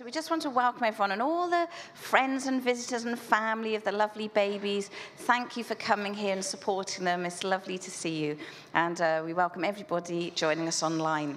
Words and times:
So 0.00 0.06
we 0.06 0.10
just 0.10 0.30
want 0.30 0.40
to 0.44 0.48
welcome 0.48 0.84
everyone 0.84 1.12
and 1.12 1.20
all 1.20 1.50
the 1.50 1.68
friends 1.92 2.46
and 2.46 2.62
visitors 2.62 3.04
and 3.04 3.18
family 3.18 3.74
of 3.74 3.84
the 3.84 3.92
lovely 3.92 4.28
babies. 4.28 4.88
Thank 5.18 5.58
you 5.58 5.62
for 5.62 5.74
coming 5.74 6.14
here 6.14 6.32
and 6.32 6.42
supporting 6.42 7.04
them. 7.04 7.26
It's 7.26 7.44
lovely 7.44 7.76
to 7.76 7.90
see 7.90 8.16
you. 8.24 8.38
And 8.72 8.98
uh, 8.98 9.22
we 9.22 9.34
welcome 9.34 9.62
everybody 9.62 10.30
joining 10.30 10.66
us 10.68 10.82
online. 10.82 11.36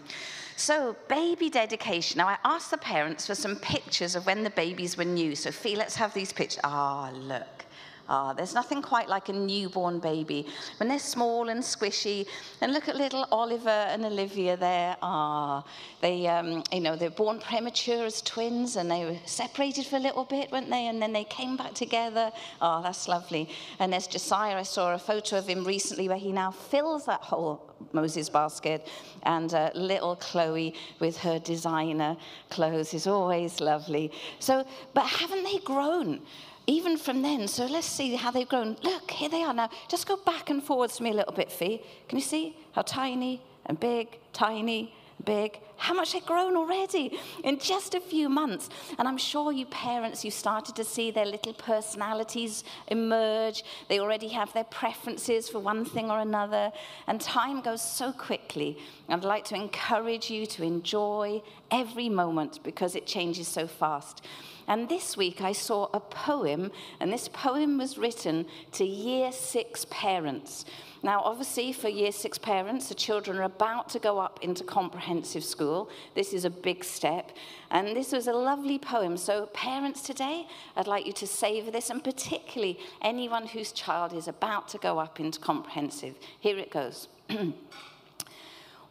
So, 0.55 0.95
baby 1.09 1.49
dedication. 1.49 2.19
Now, 2.19 2.29
I 2.29 2.37
asked 2.45 2.71
the 2.71 2.77
parents 2.77 3.27
for 3.27 3.35
some 3.35 3.57
pictures 3.57 4.15
of 4.15 4.25
when 4.25 4.43
the 4.43 4.49
babies 4.51 4.95
were 4.95 5.03
new. 5.03 5.35
So, 5.35 5.51
Fee, 5.51 5.75
let's 5.75 5.97
have 5.97 6.13
these 6.13 6.31
pictures. 6.31 6.61
Ah, 6.63 7.11
look. 7.13 7.65
Ah, 8.09 8.33
there's 8.33 8.53
nothing 8.53 8.81
quite 8.81 9.07
like 9.07 9.29
a 9.29 9.33
newborn 9.33 9.99
baby. 9.99 10.45
When 10.77 10.89
they're 10.89 10.99
small 10.99 11.47
and 11.49 11.61
squishy, 11.61 12.27
and 12.59 12.73
look 12.73 12.89
at 12.89 12.97
little 12.97 13.25
Oliver 13.31 13.69
and 13.69 14.03
Olivia 14.03 14.57
there. 14.57 14.97
Ah, 15.01 15.63
they, 16.01 16.27
um, 16.27 16.63
you 16.71 16.81
know, 16.81 16.97
they're 16.97 17.09
born 17.09 17.39
premature 17.39 18.05
as 18.05 18.21
twins, 18.21 18.75
and 18.75 18.91
they 18.91 19.05
were 19.05 19.17
separated 19.25 19.85
for 19.85 19.95
a 19.95 19.99
little 19.99 20.25
bit, 20.25 20.51
weren't 20.51 20.69
they? 20.69 20.87
And 20.87 21.01
then 21.01 21.13
they 21.13 21.23
came 21.23 21.55
back 21.55 21.73
together. 21.73 22.31
Ah, 22.61 22.81
that's 22.81 23.07
lovely. 23.07 23.49
And 23.79 23.93
there's 23.93 24.07
Josiah. 24.07 24.57
I 24.57 24.63
saw 24.63 24.93
a 24.93 24.99
photo 24.99 25.37
of 25.37 25.47
him 25.47 25.63
recently 25.63 26.09
where 26.09 26.17
he 26.17 26.33
now 26.33 26.51
fills 26.51 27.05
that 27.05 27.21
whole 27.21 27.73
Moses 27.93 28.29
basket, 28.29 28.87
and 29.23 29.53
uh, 29.53 29.69
little 29.75 30.17
Chloe 30.17 30.75
with 30.99 31.17
her 31.17 31.39
designer 31.39 32.17
clothes 32.49 32.93
is 32.93 33.07
always 33.07 33.61
lovely. 33.61 34.11
So, 34.39 34.65
but 34.93 35.05
haven't 35.05 35.43
they 35.43 35.59
grown? 35.59 36.21
even 36.65 36.97
from 36.97 37.21
then, 37.21 37.47
so 37.47 37.65
let's 37.65 37.87
see 37.87 38.15
how 38.15 38.31
they've 38.31 38.47
grown. 38.47 38.77
Look, 38.83 39.11
here 39.11 39.29
they 39.29 39.43
are 39.43 39.53
now. 39.53 39.69
Just 39.89 40.07
go 40.07 40.17
back 40.17 40.49
and 40.49 40.63
forwards 40.63 40.97
to 40.97 41.03
me 41.03 41.11
a 41.11 41.13
little 41.13 41.33
bit, 41.33 41.51
Fee. 41.51 41.81
Can 42.07 42.17
you 42.17 42.23
see 42.23 42.55
how 42.71 42.83
tiny 42.83 43.41
and 43.65 43.79
big, 43.79 44.19
tiny, 44.31 44.93
big? 45.23 45.59
How 45.77 45.93
much 45.93 46.13
they've 46.13 46.25
grown 46.25 46.55
already 46.55 47.17
in 47.43 47.59
just 47.59 47.93
a 47.95 47.99
few 47.99 48.29
months. 48.29 48.69
And 48.97 49.07
I'm 49.07 49.17
sure 49.17 49.51
you 49.51 49.65
parents, 49.65 50.23
you 50.23 50.31
started 50.31 50.75
to 50.75 50.83
see 50.83 51.11
their 51.11 51.25
little 51.25 51.53
personalities 51.53 52.63
emerge. 52.87 53.63
They 53.89 53.99
already 53.99 54.29
have 54.29 54.53
their 54.53 54.63
preferences 54.65 55.49
for 55.49 55.59
one 55.59 55.85
thing 55.85 56.09
or 56.09 56.19
another. 56.19 56.71
And 57.07 57.19
time 57.19 57.61
goes 57.61 57.81
so 57.81 58.11
quickly. 58.11 58.77
I'd 59.09 59.23
like 59.23 59.45
to 59.45 59.55
encourage 59.55 60.29
you 60.29 60.45
to 60.47 60.63
enjoy 60.63 61.41
every 61.71 62.09
moment 62.09 62.59
because 62.63 62.95
it 62.95 63.05
changes 63.05 63.47
so 63.47 63.67
fast. 63.67 64.25
And 64.67 64.87
this 64.87 65.17
week 65.17 65.41
I 65.41 65.51
saw 65.51 65.89
a 65.93 65.99
poem, 65.99 66.71
and 66.99 67.11
this 67.11 67.27
poem 67.27 67.77
was 67.77 67.97
written 67.97 68.45
to 68.73 68.85
year 68.85 69.31
six 69.31 69.85
parents. 69.89 70.65
Now, 71.03 71.21
obviously, 71.21 71.73
for 71.73 71.89
year 71.89 72.11
six 72.11 72.37
parents, 72.37 72.87
the 72.87 72.95
children 72.95 73.37
are 73.37 73.43
about 73.43 73.89
to 73.89 73.99
go 73.99 74.19
up 74.19 74.39
into 74.41 74.63
comprehensive 74.63 75.43
school. 75.43 75.89
This 76.15 76.33
is 76.33 76.45
a 76.45 76.49
big 76.49 76.83
step. 76.83 77.31
And 77.69 77.95
this 77.95 78.13
was 78.13 78.27
a 78.27 78.33
lovely 78.33 78.79
poem. 78.79 79.17
So, 79.17 79.47
parents 79.47 80.01
today, 80.01 80.47
I'd 80.75 80.87
like 80.87 81.05
you 81.05 81.13
to 81.13 81.27
savor 81.27 81.69
this, 81.69 81.89
and 81.89 82.01
particularly 82.01 82.79
anyone 83.01 83.47
whose 83.47 83.73
child 83.73 84.13
is 84.13 84.29
about 84.29 84.69
to 84.69 84.77
go 84.77 84.97
up 84.97 85.19
into 85.19 85.39
comprehensive. 85.39 86.15
Here 86.39 86.57
it 86.57 86.71
goes. 86.71 87.09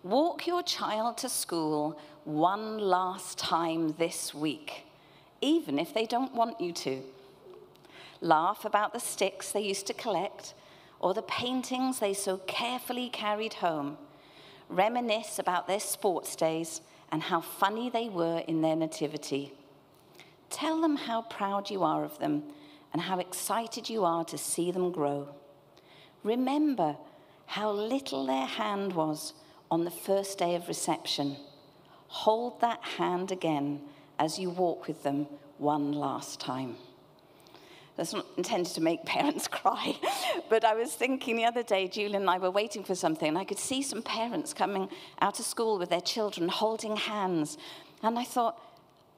Walk 0.02 0.46
your 0.46 0.62
child 0.62 1.16
to 1.18 1.28
school 1.28 1.98
one 2.24 2.78
last 2.78 3.38
time 3.38 3.94
this 3.98 4.34
week 4.34 4.84
even 5.42 5.78
if 5.78 5.92
they 5.92 6.06
don't 6.06 6.32
want 6.34 6.58
you 6.60 6.72
to. 6.72 7.02
Laugh 8.22 8.64
about 8.64 8.94
the 8.94 9.00
sticks 9.00 9.50
they 9.50 9.60
used 9.60 9.86
to 9.88 9.92
collect 9.92 10.54
or 11.02 11.12
the 11.12 11.22
paintings 11.22 11.98
they 11.98 12.14
so 12.14 12.38
carefully 12.46 13.10
carried 13.10 13.54
home. 13.54 13.98
Reminisce 14.68 15.38
about 15.38 15.66
their 15.66 15.80
sports 15.80 16.34
days 16.36 16.80
and 17.10 17.22
how 17.22 17.40
funny 17.40 17.90
they 17.90 18.08
were 18.08 18.38
in 18.48 18.62
their 18.62 18.76
nativity. 18.76 19.52
Tell 20.48 20.80
them 20.80 20.96
how 20.96 21.22
proud 21.22 21.70
you 21.70 21.82
are 21.82 22.04
of 22.04 22.18
them 22.18 22.44
and 22.92 23.02
how 23.02 23.18
excited 23.18 23.90
you 23.90 24.04
are 24.04 24.24
to 24.24 24.38
see 24.38 24.70
them 24.70 24.92
grow. 24.92 25.28
Remember 26.22 26.96
how 27.46 27.72
little 27.72 28.24
their 28.24 28.46
hand 28.46 28.92
was 28.92 29.34
on 29.70 29.84
the 29.84 29.90
first 29.90 30.38
day 30.38 30.54
of 30.54 30.68
reception. 30.68 31.36
Hold 32.06 32.60
that 32.60 32.82
hand 32.82 33.32
again 33.32 33.80
as 34.18 34.38
you 34.38 34.50
walk 34.50 34.86
with 34.86 35.02
them 35.02 35.26
one 35.58 35.92
last 35.92 36.38
time. 36.38 36.76
That's 37.96 38.12
not 38.12 38.26
intended 38.36 38.72
to 38.74 38.80
make 38.80 39.04
parents 39.06 39.48
cry, 39.48 39.96
but 40.48 40.64
I 40.64 40.74
was 40.74 40.92
thinking 40.94 41.36
the 41.36 41.44
other 41.44 41.62
day, 41.62 41.88
Julian 41.88 42.22
and 42.22 42.30
I 42.30 42.38
were 42.38 42.50
waiting 42.50 42.84
for 42.84 42.94
something, 42.94 43.28
and 43.28 43.38
I 43.38 43.44
could 43.44 43.58
see 43.58 43.82
some 43.82 44.02
parents 44.02 44.54
coming 44.54 44.88
out 45.20 45.38
of 45.38 45.44
school 45.44 45.78
with 45.78 45.90
their 45.90 46.00
children 46.00 46.48
holding 46.48 46.96
hands. 46.96 47.58
And 48.02 48.18
I 48.18 48.24
thought, 48.24 48.60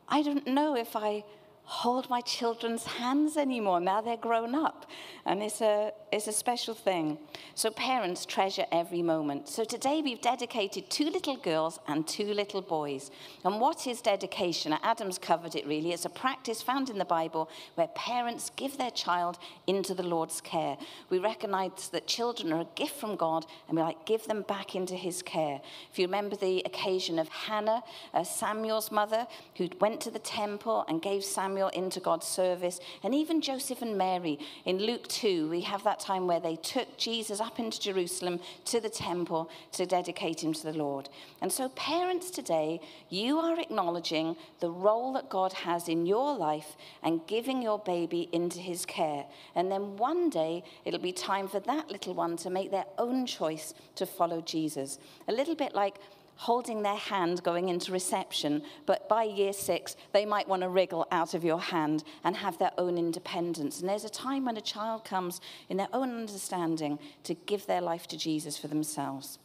I 0.09 0.23
don't 0.23 0.47
know 0.47 0.77
if 0.77 0.97
I 0.97 1.25
hold 1.67 2.11
my 2.11 2.21
children's 2.21 2.85
hands 2.85 3.37
anymore. 3.37 3.81
Now 3.81 4.01
they're 4.01 4.17
grown 4.17 4.55
up. 4.55 4.87
And 5.25 5.43
it's 5.43 5.63
a, 5.63 5.93
it's 6.13 6.27
a 6.27 6.33
special 6.33 6.75
thing. 6.75 7.17
So 7.55 7.71
parents 7.71 8.27
treasure 8.27 8.67
every 8.71 9.01
moment. 9.01 9.49
So 9.49 9.65
today 9.65 10.03
we've 10.03 10.21
dedicated 10.21 10.91
two 10.91 11.09
little 11.09 11.37
girls 11.37 11.79
and 11.89 12.07
two 12.07 12.35
little 12.35 12.61
boys. 12.61 13.11
And 13.45 13.61
what 13.61 13.87
is 13.87 14.03
dedication? 14.03 14.75
Adam's 14.83 15.19
covered 15.19 15.55
it 15.55 15.67
really. 15.67 15.93
It's 15.93 16.05
a 16.05 16.11
practice 16.11 16.61
found 16.61 16.91
in 16.91 16.99
the 16.99 17.05
Bible 17.07 17.49
where 17.77 17.89
parents 17.89 18.51
give 18.57 18.77
their 18.77 18.91
child 18.91 19.39
into 19.67 19.95
the 19.95 20.03
Lord's 20.03 20.43
care. 20.43 20.77
We 21.09 21.19
recognize 21.19 21.89
that 21.93 22.07
children 22.07 22.53
are 22.53 22.61
a 22.61 22.69
gift 22.75 22.97
from 22.97 23.17
God 23.17 23.47
and 23.69 23.79
we 23.79 23.83
like 23.83 24.05
give 24.05 24.27
them 24.27 24.43
back 24.43 24.75
into 24.75 24.95
his 24.95 25.23
care. 25.23 25.63
If 25.91 25.99
you 25.99 26.05
remember 26.05 26.37
the 26.37 26.63
occasion 26.67 27.19
of 27.19 27.29
Hannah, 27.29 27.83
uh, 28.13 28.25
Samuel's 28.25 28.93
mother, 28.93 29.27
who 29.57 29.71
went 29.81 30.03
to 30.03 30.11
the 30.11 30.19
temple 30.19 30.85
and 30.89 31.01
gave 31.01 31.25
Samuel 31.25 31.54
Samuel 31.55 31.69
into 31.69 32.01
God's 32.01 32.27
service, 32.27 32.81
and 33.05 33.15
even 33.15 33.41
Joseph 33.41 33.81
and 33.81 33.97
Mary. 33.97 34.41
In 34.65 34.79
Luke 34.79 35.07
2, 35.07 35.49
we 35.49 35.61
have 35.61 35.85
that 35.85 36.01
time 36.01 36.27
where 36.27 36.41
they 36.41 36.57
took 36.57 36.97
Jesus 36.97 37.41
up 37.41 37.61
into 37.61 37.81
Jerusalem 37.81 38.41
to 38.65 38.81
the 38.81 38.89
temple 38.89 39.49
to 39.73 39.87
dedicate 39.87 40.43
him 40.43 40.53
to 40.53 40.65
the 40.65 40.77
Lord. 40.77 41.09
And 41.41 41.53
so, 41.53 41.69
parents 41.69 42.31
today, 42.31 42.81
you 43.09 43.39
are 43.39 43.61
acknowledging 43.61 44.35
the 44.59 44.71
role 44.71 45.13
that 45.13 45.29
God 45.29 45.53
has 45.53 45.89
in 45.89 46.07
your 46.07 46.37
life 46.37 46.75
and 47.05 47.25
giving 47.29 47.63
your 47.63 47.79
baby 47.79 48.29
into 48.33 48.59
his 48.59 48.85
care. 48.85 49.25
And 49.55 49.71
then 49.71 49.97
one 49.97 50.31
day, 50.31 50.65
it'll 50.85 50.99
be 50.99 51.13
time 51.13 51.47
for 51.47 51.61
that 51.61 51.89
little 51.89 52.15
one 52.15 52.37
to 52.39 52.51
make 52.51 52.73
their 52.73 52.87
own 52.99 53.27
choice 53.27 53.75
to 53.95 54.07
follow 54.07 54.41
Jesus. 54.41 54.99
A 55.29 55.33
little 55.33 55.55
bit 55.55 55.73
like 55.73 56.01
holding 56.37 56.83
their 56.83 56.97
hand 56.97 57.43
going 57.43 57.69
into 57.69 57.93
reception, 57.93 58.63
but 58.87 59.09
by 59.09 59.23
year 59.23 59.53
six, 59.53 59.97
they 60.13 60.27
might 60.27 60.49
want 60.49 60.63
to 60.63 60.69
wriggle 60.69 61.07
out 61.11 61.35
of 61.35 61.45
your 61.45 61.61
hand 61.61 62.05
and 62.25 62.37
have 62.37 62.59
their 62.59 62.73
own 62.77 62.99
independence. 62.99 63.81
And 63.81 63.89
there's 63.89 64.05
a 64.05 64.11
time 64.11 64.45
when 64.45 64.57
a 64.57 64.61
child 64.61 65.05
comes 65.05 65.41
in 65.69 65.77
their 65.77 65.89
own 65.93 66.11
understanding 66.11 66.99
to 67.23 67.35
give 67.35 67.67
their 67.67 67.81
life 67.81 68.07
to 68.09 68.19
Jesus 68.19 68.59
for 68.59 68.69
themselves. 68.69 69.39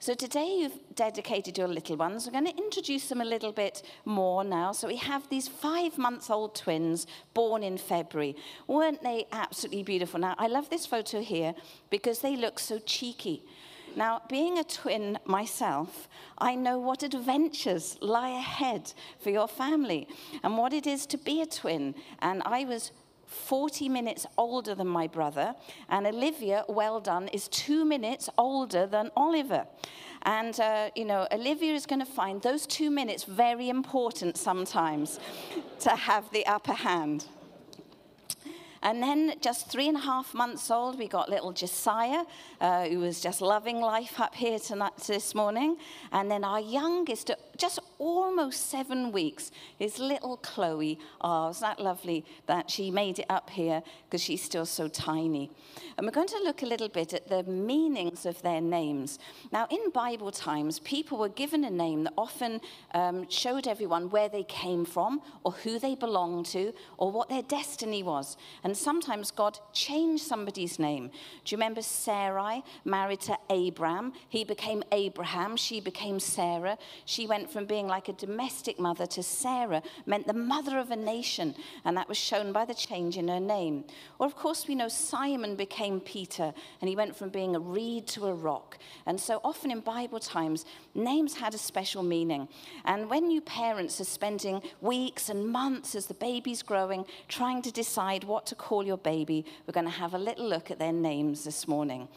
So 0.00 0.12
today 0.12 0.58
you've 0.60 0.78
dedicated 0.96 1.56
your 1.56 1.68
little 1.68 1.96
ones. 1.96 2.26
We're 2.26 2.32
going 2.32 2.52
to 2.52 2.62
introduce 2.62 3.08
them 3.08 3.22
a 3.22 3.24
little 3.24 3.52
bit 3.52 3.82
more 4.04 4.44
now. 4.44 4.72
So 4.72 4.86
we 4.86 4.96
have 4.96 5.26
these 5.30 5.48
five-month-old 5.48 6.54
twins 6.54 7.06
born 7.32 7.62
in 7.62 7.78
February. 7.78 8.36
Weren't 8.66 9.02
they 9.02 9.26
absolutely 9.32 9.82
beautiful? 9.82 10.20
Now, 10.20 10.34
I 10.36 10.48
love 10.48 10.68
this 10.68 10.84
photo 10.84 11.22
here 11.22 11.54
because 11.88 12.18
they 12.18 12.36
look 12.36 12.58
so 12.58 12.80
cheeky. 12.80 13.44
Now, 13.96 14.22
being 14.28 14.58
a 14.58 14.64
twin 14.64 15.18
myself, 15.24 16.08
I 16.38 16.56
know 16.56 16.78
what 16.78 17.02
adventures 17.02 17.96
lie 18.00 18.30
ahead 18.30 18.92
for 19.20 19.30
your 19.30 19.46
family 19.46 20.08
and 20.42 20.58
what 20.58 20.72
it 20.72 20.86
is 20.86 21.06
to 21.06 21.18
be 21.18 21.40
a 21.40 21.46
twin. 21.46 21.94
And 22.20 22.42
I 22.44 22.64
was 22.64 22.90
40 23.26 23.88
minutes 23.88 24.26
older 24.36 24.74
than 24.74 24.88
my 24.88 25.06
brother, 25.06 25.54
and 25.88 26.06
Olivia, 26.06 26.64
well 26.68 27.00
done, 27.00 27.28
is 27.28 27.48
two 27.48 27.84
minutes 27.84 28.28
older 28.36 28.86
than 28.86 29.10
Oliver. 29.16 29.66
And, 30.22 30.58
uh, 30.58 30.90
you 30.94 31.04
know, 31.04 31.26
Olivia 31.32 31.74
is 31.74 31.86
going 31.86 32.00
to 32.00 32.06
find 32.06 32.40
those 32.42 32.66
two 32.66 32.90
minutes 32.90 33.24
very 33.24 33.68
important 33.68 34.36
sometimes 34.36 35.20
to 35.80 35.90
have 35.90 36.30
the 36.30 36.46
upper 36.46 36.72
hand. 36.72 37.26
And 38.84 39.02
then 39.02 39.34
just 39.40 39.70
three 39.70 39.88
and 39.88 39.96
a 39.96 40.00
half 40.00 40.34
months 40.34 40.70
old, 40.70 40.98
we 40.98 41.08
got 41.08 41.30
little 41.30 41.52
Josiah, 41.52 42.24
uh, 42.60 42.84
who 42.86 42.98
was 42.98 43.18
just 43.20 43.40
loving 43.40 43.80
life 43.80 44.20
up 44.20 44.34
here 44.34 44.58
tonight, 44.58 44.96
this 45.06 45.34
morning. 45.34 45.78
And 46.12 46.30
then 46.30 46.44
our 46.44 46.60
youngest, 46.60 47.30
just 47.56 47.78
almost 47.98 48.68
seven 48.70 49.12
weeks, 49.12 49.50
is 49.78 49.98
little 49.98 50.36
Chloe. 50.38 50.98
Oh, 51.20 51.48
is 51.48 51.60
that 51.60 51.80
lovely 51.80 52.24
that 52.46 52.70
she 52.70 52.90
made 52.90 53.18
it 53.18 53.26
up 53.28 53.50
here 53.50 53.82
because 54.04 54.22
she's 54.22 54.42
still 54.42 54.66
so 54.66 54.88
tiny. 54.88 55.50
And 55.96 56.06
we're 56.06 56.12
going 56.12 56.28
to 56.28 56.42
look 56.42 56.62
a 56.62 56.66
little 56.66 56.88
bit 56.88 57.14
at 57.14 57.28
the 57.28 57.42
meanings 57.44 58.26
of 58.26 58.40
their 58.42 58.60
names. 58.60 59.18
Now, 59.52 59.66
in 59.70 59.90
Bible 59.90 60.30
times, 60.30 60.78
people 60.80 61.18
were 61.18 61.28
given 61.28 61.64
a 61.64 61.70
name 61.70 62.04
that 62.04 62.14
often 62.18 62.60
um, 62.92 63.28
showed 63.28 63.68
everyone 63.68 64.10
where 64.10 64.28
they 64.28 64.42
came 64.44 64.84
from 64.84 65.20
or 65.44 65.52
who 65.52 65.78
they 65.78 65.94
belonged 65.94 66.46
to 66.46 66.72
or 66.98 67.12
what 67.12 67.28
their 67.28 67.42
destiny 67.42 68.02
was. 68.02 68.36
And 68.64 68.76
sometimes 68.76 69.30
God 69.30 69.58
changed 69.72 70.24
somebody's 70.24 70.78
name. 70.78 71.08
Do 71.44 71.54
you 71.54 71.56
remember 71.56 71.82
Sarai 71.82 72.62
married 72.84 73.20
to 73.22 73.38
Abram? 73.48 74.12
He 74.28 74.44
became 74.44 74.82
Abraham. 74.92 75.56
She 75.56 75.80
became 75.80 76.18
Sarah. 76.18 76.78
She 77.04 77.26
went 77.26 77.43
went 77.44 77.52
from 77.52 77.66
being 77.66 77.86
like 77.86 78.08
a 78.08 78.12
domestic 78.14 78.78
mother 78.78 79.04
to 79.04 79.22
Sarah, 79.22 79.82
meant 80.06 80.26
the 80.26 80.32
mother 80.32 80.78
of 80.78 80.90
a 80.90 80.96
nation, 80.96 81.54
and 81.84 81.94
that 81.94 82.08
was 82.08 82.16
shown 82.16 82.52
by 82.52 82.64
the 82.64 82.72
change 82.72 83.18
in 83.18 83.28
her 83.28 83.38
name. 83.38 83.84
Or, 84.18 84.26
of 84.26 84.34
course, 84.34 84.66
we 84.66 84.74
know 84.74 84.88
Simon 84.88 85.54
became 85.54 86.00
Peter, 86.00 86.54
and 86.80 86.88
he 86.88 86.96
went 86.96 87.14
from 87.14 87.28
being 87.28 87.54
a 87.54 87.60
reed 87.60 88.06
to 88.08 88.28
a 88.28 88.32
rock. 88.32 88.78
And 89.04 89.20
so 89.20 89.42
often 89.44 89.70
in 89.70 89.80
Bible 89.80 90.20
times, 90.20 90.64
names 90.94 91.34
had 91.34 91.52
a 91.52 91.58
special 91.58 92.02
meaning. 92.02 92.48
And 92.86 93.10
when 93.10 93.30
you 93.30 93.42
parents 93.42 94.00
are 94.00 94.04
spending 94.04 94.62
weeks 94.80 95.28
and 95.28 95.46
months 95.46 95.94
as 95.94 96.06
the 96.06 96.14
baby's 96.14 96.62
growing, 96.62 97.04
trying 97.28 97.60
to 97.60 97.70
decide 97.70 98.24
what 98.24 98.46
to 98.46 98.54
call 98.54 98.86
your 98.86 98.96
baby, 98.96 99.44
we're 99.66 99.72
going 99.74 99.84
to 99.84 100.00
have 100.00 100.14
a 100.14 100.18
little 100.18 100.48
look 100.48 100.70
at 100.70 100.78
their 100.78 100.94
names 100.94 101.44
this 101.44 101.68
morning. 101.68 102.08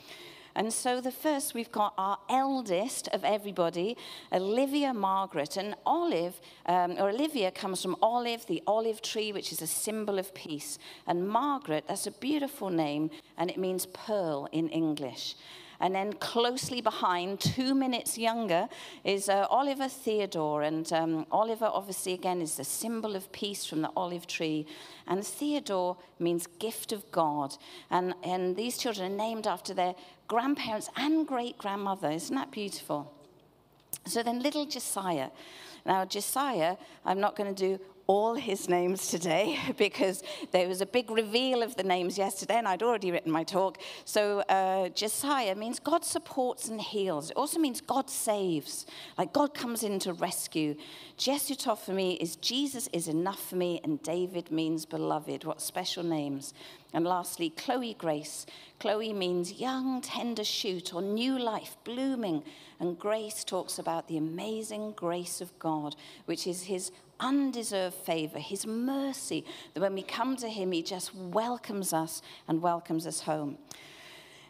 And 0.58 0.74
so 0.74 1.00
the 1.00 1.12
first, 1.12 1.54
we've 1.54 1.72
got 1.72 1.94
our 2.00 2.18
eldest 2.30 3.08
of 3.10 3.24
everybody, 3.24 3.96
Olivia 4.34 4.92
Margaret. 4.92 5.56
And 5.56 5.76
Olive, 5.86 6.42
um, 6.66 6.94
or 6.98 7.10
Olivia, 7.10 7.52
comes 7.52 7.80
from 7.80 7.96
olive, 8.02 8.48
the 8.48 8.64
olive 8.66 9.04
tree, 9.04 9.32
which 9.32 9.52
is 9.52 9.62
a 9.62 9.68
symbol 9.68 10.18
of 10.18 10.34
peace. 10.34 10.80
And 11.06 11.30
Margaret, 11.30 11.86
that's 11.88 12.08
a 12.08 12.12
beautiful 12.12 12.72
name, 12.72 13.12
and 13.38 13.52
it 13.52 13.60
means 13.60 13.86
pearl 13.86 14.50
in 14.52 14.68
English. 14.70 15.36
And 15.80 15.94
then 15.94 16.14
closely 16.14 16.82
behind, 16.82 17.40
two 17.40 17.76
minutes 17.76 18.18
younger, 18.18 18.68
is 19.04 19.30
uh, 19.30 19.46
Oliver 19.50 19.88
Theodore. 19.88 20.64
And 20.64 20.92
um, 20.92 21.26
Oliver, 21.32 21.70
obviously, 21.72 22.14
again, 22.14 22.42
is 22.42 22.56
the 22.56 22.64
symbol 22.64 23.16
of 23.16 23.32
peace 23.32 23.66
from 23.66 23.82
the 23.82 23.92
olive 23.96 24.26
tree. 24.26 24.66
And 25.08 25.26
Theodore 25.26 25.98
means 26.20 26.48
gift 26.60 26.92
of 26.92 27.10
God. 27.12 27.56
And, 27.92 28.16
and 28.24 28.56
these 28.56 28.78
children 28.78 29.12
are 29.12 29.16
named 29.16 29.46
after 29.46 29.74
their 29.74 29.94
grandparents 30.28 30.90
and 30.96 31.28
great 31.28 31.58
grandmother. 31.58 32.10
Isn't 32.10 32.36
that 32.36 32.52
beautiful? 32.52 33.14
So 34.06 34.24
then, 34.24 34.42
little 34.42 34.66
Josiah. 34.66 35.30
Now, 35.86 36.06
Josiah, 36.06 36.78
I'm 37.06 37.20
not 37.20 37.36
going 37.36 37.54
to 37.54 37.78
do 37.78 37.84
all 38.08 38.36
his 38.36 38.70
names 38.70 39.10
today 39.10 39.60
because 39.78 40.24
there 40.52 40.68
was 40.68 40.82
a 40.82 40.86
big 40.86 41.12
reveal 41.12 41.62
of 41.62 41.76
the 41.76 41.84
names 41.84 42.18
yesterday 42.18 42.56
and 42.56 42.68
I'd 42.68 42.82
already 42.82 43.12
written 43.12 43.32
my 43.32 43.44
talk. 43.44 43.78
So 44.06 44.40
uh, 44.42 44.90
Josiah 44.90 45.56
means 45.56 45.80
God 45.80 46.04
supports 46.04 46.70
and 46.70 46.82
heals. 46.82 47.30
It 47.30 47.38
also 47.38 47.60
means 47.60 47.82
God 47.82 48.10
saves, 48.10 48.86
like 49.18 49.34
God 49.34 49.54
comes 49.54 49.84
in 49.84 50.00
to 50.00 50.14
rescue. 50.14 50.76
Me 51.88 52.14
is 52.14 52.36
Jesus 52.38 52.90
is 52.94 53.08
enough 53.08 53.50
for 53.50 53.56
me 53.56 53.82
and 53.84 54.02
David 54.04 54.52
means 54.52 54.86
beloved. 54.86 55.44
What 55.44 55.62
special 55.62 56.04
names. 56.04 56.54
And 56.98 57.06
lastly, 57.06 57.52
Chloe 57.52 57.94
Grace. 57.94 58.48
Chloe 58.80 59.14
means 59.14 59.62
young, 59.62 60.02
tender 60.02 60.44
shoot 60.44 60.96
or 60.96 61.02
new 61.04 61.38
life, 61.38 61.78
blooming. 61.84 62.42
And 62.80 62.98
Grace 62.98 63.44
talks 63.44 63.78
about 63.78 64.08
the 64.08 64.18
amazing 64.18 64.94
grace 64.94 65.40
of 65.40 65.60
God, 65.60 65.96
which 66.26 66.48
is 66.48 66.64
his 66.64 66.92
undeserved 67.20 67.94
favor, 67.94 68.40
his 68.40 68.66
mercy, 68.66 69.46
that 69.76 69.82
when 69.82 69.94
we 69.94 70.02
come 70.02 70.38
to 70.38 70.50
him, 70.50 70.72
he 70.72 70.82
just 70.82 71.14
welcomes 71.14 71.94
us 71.94 72.24
and 72.48 72.64
welcomes 72.64 73.06
us 73.06 73.20
home. 73.22 73.60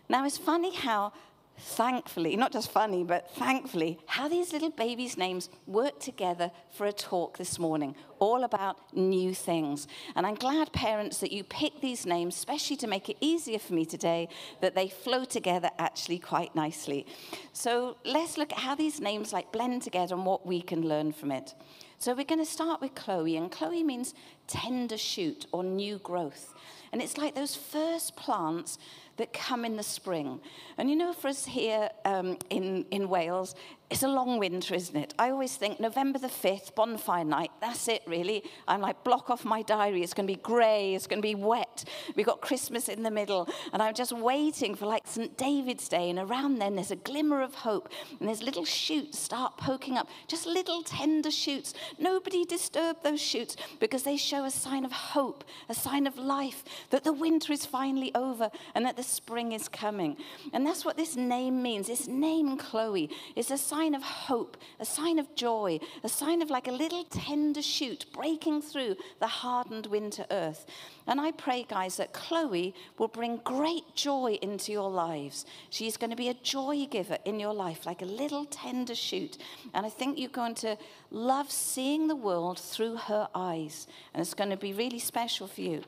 Now, 0.07 0.25
it's 0.25 0.37
funny 0.37 0.73
how 0.73 1.11
thankfully, 1.59 2.35
not 2.35 2.51
just 2.51 2.71
funny, 2.71 3.03
but 3.03 3.29
thankfully, 3.31 3.99
how 4.05 4.27
these 4.27 4.53
little 4.53 4.69
babies' 4.69 5.17
names 5.17 5.49
work 5.65 5.99
together 5.99 6.51
for 6.71 6.85
a 6.85 6.93
talk 6.93 7.37
this 7.37 7.57
morning, 7.57 7.95
all 8.19 8.43
about 8.43 8.77
new 8.95 9.33
things. 9.33 9.87
And 10.15 10.25
I'm 10.25 10.35
glad, 10.35 10.71
parents, 10.71 11.17
that 11.19 11.31
you 11.31 11.43
pick 11.43 11.81
these 11.81 12.05
names, 12.05 12.35
especially 12.35 12.77
to 12.77 12.87
make 12.87 13.09
it 13.09 13.17
easier 13.21 13.59
for 13.59 13.73
me 13.73 13.85
today, 13.85 14.29
that 14.61 14.75
they 14.75 14.87
flow 14.87 15.25
together 15.25 15.69
actually 15.79 16.19
quite 16.19 16.55
nicely. 16.55 17.05
So 17.53 17.97
let's 18.05 18.37
look 18.37 18.51
at 18.51 18.59
how 18.59 18.75
these 18.75 18.99
names 18.99 19.33
like 19.33 19.51
blend 19.51 19.81
together 19.81 20.15
and 20.15 20.25
what 20.25 20.45
we 20.45 20.61
can 20.61 20.87
learn 20.87 21.11
from 21.11 21.31
it. 21.31 21.55
So 21.99 22.13
we're 22.13 22.25
going 22.25 22.39
to 22.39 22.45
start 22.45 22.79
with 22.79 22.93
Chloe, 22.93 23.37
and 23.37 23.51
Chloe 23.51 23.81
means 23.81 24.13
tender 24.45 24.97
shoot 24.97 25.47
or 25.51 25.63
new 25.63 25.97
growth. 25.97 26.53
And 26.91 27.01
it's 27.01 27.17
like 27.17 27.33
those 27.33 27.55
first 27.55 28.15
plants 28.15 28.77
that 29.17 29.33
come 29.33 29.65
in 29.65 29.75
the 29.75 29.83
spring. 29.83 30.39
And 30.77 30.89
you 30.89 30.95
know, 30.95 31.13
for 31.13 31.27
us 31.27 31.45
here 31.45 31.89
um, 32.05 32.37
in, 32.49 32.85
in 32.91 33.09
Wales, 33.09 33.55
it's 33.89 34.03
a 34.03 34.07
long 34.07 34.37
winter, 34.37 34.75
isn't 34.75 34.97
it? 34.97 35.13
I 35.17 35.29
always 35.29 35.55
think 35.55 35.79
November 35.79 36.19
the 36.19 36.27
5th, 36.27 36.75
bonfire 36.75 37.23
night, 37.23 37.51
that's 37.61 37.87
it 37.87 38.03
really. 38.05 38.43
I'm 38.67 38.81
like, 38.81 39.01
block 39.05 39.29
off 39.29 39.45
my 39.45 39.61
diary. 39.61 40.03
It's 40.03 40.13
going 40.13 40.27
to 40.27 40.33
be 40.33 40.39
grey, 40.41 40.93
it's 40.93 41.07
going 41.07 41.21
to 41.21 41.27
be 41.27 41.35
wet. 41.35 41.85
We've 42.15 42.25
got 42.25 42.41
Christmas 42.41 42.89
in 42.89 43.03
the 43.03 43.11
middle. 43.11 43.47
And 43.71 43.81
I'm 43.81 43.93
just 43.93 44.11
waiting 44.11 44.75
for 44.75 44.87
like 44.87 45.07
St. 45.07 45.37
David's 45.37 45.87
Day. 45.87 46.09
And 46.09 46.19
around 46.19 46.59
then, 46.59 46.75
there's 46.75 46.91
a 46.91 46.97
glimmer 46.97 47.41
of 47.41 47.55
hope. 47.55 47.87
And 48.19 48.27
there's 48.27 48.43
little 48.43 48.65
shoots 48.65 49.19
start 49.19 49.57
poking 49.57 49.97
up, 49.97 50.09
just 50.27 50.45
little 50.45 50.83
tender 50.83 51.31
shoots. 51.31 51.73
Nobody 51.97 52.43
disturb 52.43 53.03
those 53.03 53.21
shoots 53.21 53.55
because 53.79 54.03
they 54.03 54.17
show 54.17 54.43
a 54.43 54.51
sign 54.51 54.83
of 54.83 54.91
hope, 54.91 55.45
a 55.69 55.73
sign 55.73 56.07
of 56.07 56.17
life, 56.17 56.65
that 56.89 57.05
the 57.05 57.13
winter 57.13 57.53
is 57.53 57.65
finally 57.65 58.11
over 58.13 58.49
and 58.75 58.85
that 58.85 58.97
the 58.97 59.03
spring 59.07 59.51
is 59.51 59.67
coming. 59.67 60.17
And 60.53 60.65
that's 60.65 60.85
what 60.85 60.97
this 60.97 61.15
name 61.15 61.61
means. 61.61 61.87
This 61.87 62.07
name, 62.07 62.57
Chloe, 62.57 63.09
is 63.35 63.51
a 63.51 63.57
sign 63.57 63.95
of 63.95 64.03
hope, 64.03 64.57
a 64.79 64.85
sign 64.85 65.19
of 65.19 65.33
joy, 65.35 65.79
a 66.03 66.09
sign 66.09 66.41
of 66.41 66.49
like 66.49 66.67
a 66.67 66.71
little 66.71 67.03
tender 67.05 67.61
shoot 67.61 68.05
breaking 68.13 68.61
through 68.61 68.95
the 69.19 69.27
hardened 69.27 69.87
winter 69.87 70.25
earth. 70.31 70.65
And 71.07 71.21
I 71.21 71.31
pray, 71.31 71.65
guys, 71.67 71.97
that 71.97 72.13
Chloe 72.13 72.75
will 72.97 73.07
bring 73.07 73.37
great 73.43 73.95
joy 73.95 74.37
into 74.41 74.71
your 74.71 74.89
lives. 74.89 75.45
She's 75.69 75.97
going 75.97 76.09
to 76.09 76.17
be 76.17 76.29
a 76.29 76.33
joy 76.33 76.85
giver 76.89 77.17
in 77.23 77.39
your 77.39 77.53
life, 77.53 77.85
like 77.85 78.01
a 78.01 78.05
little 78.05 78.45
tender 78.45 78.95
shoot. 78.95 79.37
And 79.73 79.85
I 79.85 79.89
think 79.89 80.19
you're 80.19 80.29
going 80.29 80.55
to 80.55 80.77
love 81.11 81.49
seeing 81.49 82.07
the 82.07 82.15
world 82.15 82.59
through 82.59 82.95
her 82.95 83.29
eyes. 83.33 83.87
And 84.13 84.21
it's 84.21 84.33
going 84.33 84.49
to 84.49 84.57
be 84.57 84.73
really 84.73 84.99
special 84.99 85.47
for 85.47 85.61
you. 85.61 85.83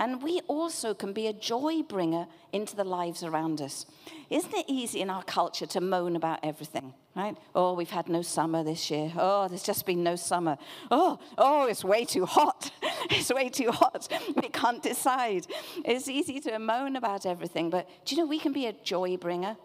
And 0.00 0.22
we 0.22 0.40
also 0.48 0.94
can 0.94 1.12
be 1.12 1.26
a 1.26 1.32
joy 1.34 1.82
bringer 1.82 2.26
into 2.54 2.74
the 2.74 2.84
lives 2.84 3.22
around 3.22 3.60
us. 3.60 3.84
Isn't 4.30 4.54
it 4.54 4.64
easy 4.66 5.02
in 5.02 5.10
our 5.10 5.22
culture 5.22 5.66
to 5.66 5.80
moan 5.82 6.16
about 6.16 6.38
everything, 6.42 6.94
right? 7.14 7.36
Oh, 7.54 7.74
we've 7.74 7.90
had 7.90 8.08
no 8.08 8.22
summer 8.22 8.64
this 8.64 8.90
year. 8.90 9.12
Oh, 9.18 9.46
there's 9.46 9.62
just 9.62 9.84
been 9.84 10.02
no 10.02 10.16
summer. 10.16 10.56
Oh, 10.90 11.18
oh, 11.36 11.66
it's 11.66 11.84
way 11.84 12.06
too 12.06 12.24
hot. 12.24 12.72
it's 13.10 13.30
way 13.30 13.50
too 13.50 13.70
hot. 13.70 14.08
We 14.40 14.48
can't 14.48 14.82
decide. 14.82 15.46
It's 15.84 16.08
easy 16.08 16.40
to 16.40 16.58
moan 16.58 16.96
about 16.96 17.26
everything, 17.26 17.68
but 17.68 17.86
do 18.06 18.14
you 18.14 18.22
know 18.22 18.26
we 18.26 18.38
can 18.38 18.54
be 18.54 18.66
a 18.66 18.72
joy 18.72 19.18
bringer? 19.18 19.56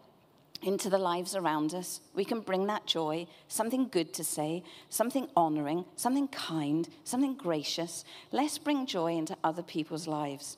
Into 0.62 0.90
the 0.90 0.98
lives 0.98 1.36
around 1.36 1.74
us. 1.74 2.02
We 2.14 2.26
can 2.26 2.42
bring 2.42 2.68
that 2.68 2.86
joy, 2.86 3.28
something 3.48 3.88
good 3.90 4.14
to 4.14 4.24
say, 4.24 4.64
something 4.90 5.28
honoring, 5.36 5.86
something 5.96 6.28
kind, 6.30 6.88
something 7.04 7.36
gracious. 7.36 8.04
Let's 8.32 8.58
bring 8.58 8.86
joy 8.86 9.16
into 9.16 9.38
other 9.44 9.64
people's 9.64 10.08
lives. 10.08 10.58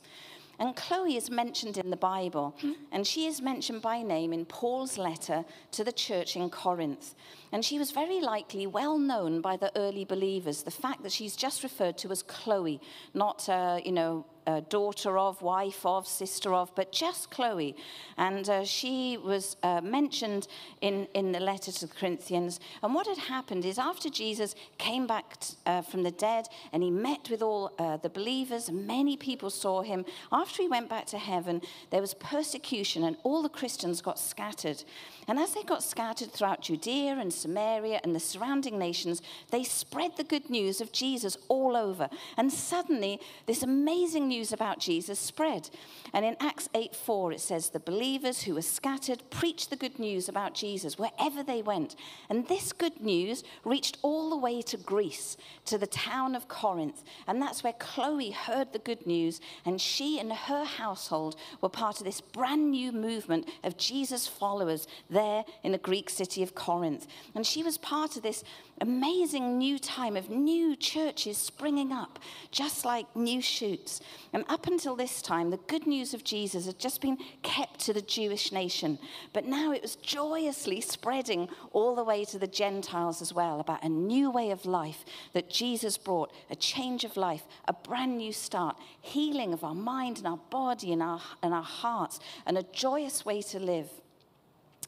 And 0.59 0.75
Chloe 0.75 1.15
is 1.15 1.29
mentioned 1.29 1.77
in 1.77 1.91
the 1.91 1.97
Bible, 1.97 2.55
and 2.91 3.05
she 3.05 3.27
is 3.27 3.41
mentioned 3.41 3.83
by 3.83 4.01
name 4.01 4.33
in 4.33 4.43
Paul's 4.45 4.97
letter 4.97 5.45
to 5.71 5.83
the 5.83 5.91
church 5.91 6.35
in 6.35 6.49
Corinth. 6.49 7.13
And 7.51 7.63
she 7.63 7.77
was 7.77 7.91
very 7.91 8.19
likely 8.21 8.65
well 8.65 8.97
known 8.97 9.39
by 9.39 9.55
the 9.55 9.71
early 9.77 10.03
believers. 10.03 10.63
The 10.63 10.71
fact 10.71 11.03
that 11.03 11.11
she's 11.11 11.35
just 11.35 11.61
referred 11.61 11.97
to 11.99 12.11
as 12.11 12.23
Chloe, 12.23 12.81
not, 13.13 13.47
uh, 13.47 13.79
you 13.85 13.91
know, 13.91 14.25
daughter 14.69 15.17
of, 15.17 15.41
wife 15.41 15.85
of, 15.85 16.07
sister 16.07 16.53
of, 16.53 16.73
but 16.75 16.91
just 16.91 17.29
Chloe. 17.29 17.75
And 18.17 18.49
uh, 18.49 18.63
she 18.63 19.17
was 19.17 19.57
uh, 19.63 19.81
mentioned 19.81 20.47
in, 20.81 21.07
in 21.13 21.31
the 21.31 21.39
letter 21.39 21.71
to 21.71 21.87
the 21.87 21.93
Corinthians. 21.93 22.59
And 22.81 22.93
what 22.95 23.07
had 23.07 23.17
happened 23.17 23.65
is 23.65 23.77
after 23.77 24.09
Jesus 24.09 24.55
came 24.77 25.05
back 25.05 25.39
t- 25.39 25.55
uh, 25.65 25.81
from 25.81 26.03
the 26.03 26.11
dead 26.11 26.47
and 26.71 26.81
he 26.81 26.89
met 26.89 27.29
with 27.29 27.41
all 27.41 27.73
uh, 27.77 27.97
the 27.97 28.09
believers, 28.09 28.71
many 28.71 29.17
people 29.17 29.49
saw 29.49 29.81
him. 29.81 30.05
After 30.31 30.61
he 30.61 30.69
went 30.69 30.89
back 30.89 31.05
to 31.07 31.17
heaven, 31.17 31.61
there 31.89 32.01
was 32.01 32.13
persecution 32.13 33.03
and 33.03 33.17
all 33.23 33.41
the 33.43 33.49
Christians 33.49 34.01
got 34.01 34.19
scattered. 34.19 34.83
And 35.27 35.37
as 35.39 35.53
they 35.53 35.63
got 35.63 35.83
scattered 35.83 36.31
throughout 36.31 36.61
Judea 36.61 37.17
and 37.19 37.33
Samaria 37.33 37.99
and 38.03 38.15
the 38.15 38.19
surrounding 38.19 38.79
nations, 38.79 39.21
they 39.51 39.63
spread 39.63 40.15
the 40.15 40.23
good 40.23 40.49
news 40.49 40.79
of 40.79 40.93
Jesus 40.93 41.37
all 41.49 41.75
over. 41.75 42.09
And 42.37 42.51
suddenly, 42.51 43.19
this 43.45 43.61
amazing 43.61 44.29
news 44.29 44.36
about 44.37 44.79
Jesus 44.79 45.19
spread. 45.19 45.69
And 46.13 46.25
in 46.25 46.37
Acts 46.39 46.69
8 46.73 46.95
4, 46.95 47.33
it 47.33 47.41
says, 47.41 47.69
The 47.69 47.79
believers 47.79 48.43
who 48.43 48.55
were 48.55 48.61
scattered 48.61 49.23
preached 49.29 49.69
the 49.69 49.75
good 49.75 49.99
news 49.99 50.29
about 50.29 50.53
Jesus 50.53 50.97
wherever 50.97 51.43
they 51.43 51.61
went. 51.61 51.95
And 52.29 52.47
this 52.47 52.71
good 52.73 53.01
news 53.01 53.43
reached 53.65 53.97
all 54.01 54.29
the 54.29 54.37
way 54.37 54.61
to 54.63 54.77
Greece, 54.77 55.37
to 55.65 55.77
the 55.77 55.87
town 55.87 56.35
of 56.35 56.47
Corinth. 56.47 57.03
And 57.27 57.41
that's 57.41 57.63
where 57.63 57.73
Chloe 57.73 58.31
heard 58.31 58.73
the 58.73 58.79
good 58.79 59.05
news, 59.05 59.41
and 59.65 59.81
she 59.81 60.19
and 60.19 60.31
her 60.31 60.63
household 60.63 61.35
were 61.61 61.69
part 61.69 61.99
of 61.99 62.05
this 62.05 62.21
brand 62.21 62.71
new 62.71 62.91
movement 62.91 63.49
of 63.63 63.77
Jesus 63.77 64.27
followers 64.27 64.87
there 65.09 65.43
in 65.63 65.71
the 65.71 65.77
Greek 65.77 66.09
city 66.09 66.43
of 66.43 66.55
Corinth. 66.55 67.07
And 67.35 67.45
she 67.45 67.63
was 67.63 67.77
part 67.77 68.15
of 68.17 68.23
this 68.23 68.43
amazing 68.81 69.57
new 69.57 69.79
time 69.79 70.15
of 70.15 70.29
new 70.29 70.75
churches 70.75 71.37
springing 71.37 71.91
up, 71.91 72.19
just 72.51 72.85
like 72.85 73.13
new 73.15 73.41
shoots. 73.41 74.01
And 74.33 74.43
up 74.49 74.67
until 74.67 74.95
this 74.95 75.21
time, 75.21 75.49
the 75.49 75.57
good 75.57 75.87
news 75.87 76.13
of 76.13 76.23
Jesus 76.23 76.65
had 76.65 76.79
just 76.79 77.01
been 77.01 77.17
kept 77.43 77.79
to 77.81 77.93
the 77.93 78.01
Jewish 78.01 78.51
nation. 78.51 78.99
But 79.33 79.45
now 79.45 79.71
it 79.71 79.81
was 79.81 79.95
joyously 79.95 80.81
spreading 80.81 81.49
all 81.71 81.95
the 81.95 82.03
way 82.03 82.25
to 82.25 82.39
the 82.39 82.47
Gentiles 82.47 83.21
as 83.21 83.33
well 83.33 83.59
about 83.59 83.83
a 83.83 83.89
new 83.89 84.29
way 84.29 84.51
of 84.51 84.65
life 84.65 85.05
that 85.33 85.49
Jesus 85.49 85.97
brought, 85.97 86.31
a 86.49 86.55
change 86.55 87.03
of 87.03 87.17
life, 87.17 87.43
a 87.67 87.73
brand 87.73 88.17
new 88.17 88.33
start, 88.33 88.77
healing 89.01 89.53
of 89.53 89.63
our 89.63 89.75
mind 89.75 90.17
and 90.17 90.27
our 90.27 90.39
body 90.49 90.91
and 90.91 91.01
our, 91.01 91.21
and 91.41 91.53
our 91.53 91.63
hearts, 91.63 92.19
and 92.45 92.57
a 92.57 92.63
joyous 92.63 93.25
way 93.25 93.41
to 93.43 93.59
live. 93.59 93.89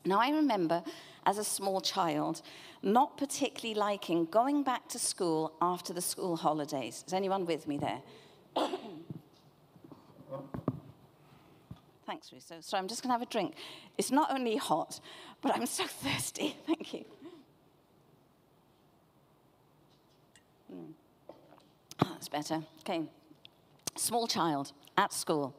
Now, 0.06 0.20
I 0.20 0.30
remember 0.30 0.84
as 1.26 1.38
a 1.38 1.44
small 1.44 1.82
child 1.82 2.42
not 2.82 3.18
particularly 3.18 3.78
liking 3.78 4.26
going 4.26 4.64
back 4.64 4.88
to 4.90 5.00
school 5.00 5.54
after 5.62 5.94
the 5.94 6.02
school 6.02 6.38
holidays. 6.38 7.04
Is 7.06 7.14
anyone 7.14 7.46
with 7.46 7.68
me 7.68 7.78
there? 7.78 8.02
Thanks, 12.10 12.34
Russo. 12.34 12.56
So 12.60 12.76
I'm 12.76 12.88
just 12.88 13.04
going 13.04 13.10
to 13.10 13.14
have 13.14 13.22
a 13.22 13.30
drink. 13.30 13.54
It's 13.96 14.10
not 14.10 14.32
only 14.32 14.56
hot, 14.56 15.00
but 15.44 15.56
I'm 15.56 15.68
so 15.68 15.86
thirsty. 16.04 16.58
Thank 16.66 16.92
you. 16.92 17.06
Mm. 20.74 20.94
Oh, 22.04 22.08
that's 22.12 22.28
better. 22.28 22.64
Okay. 22.80 23.04
Small 23.96 24.26
child 24.26 24.72
at 24.98 25.14
school. 25.14 25.54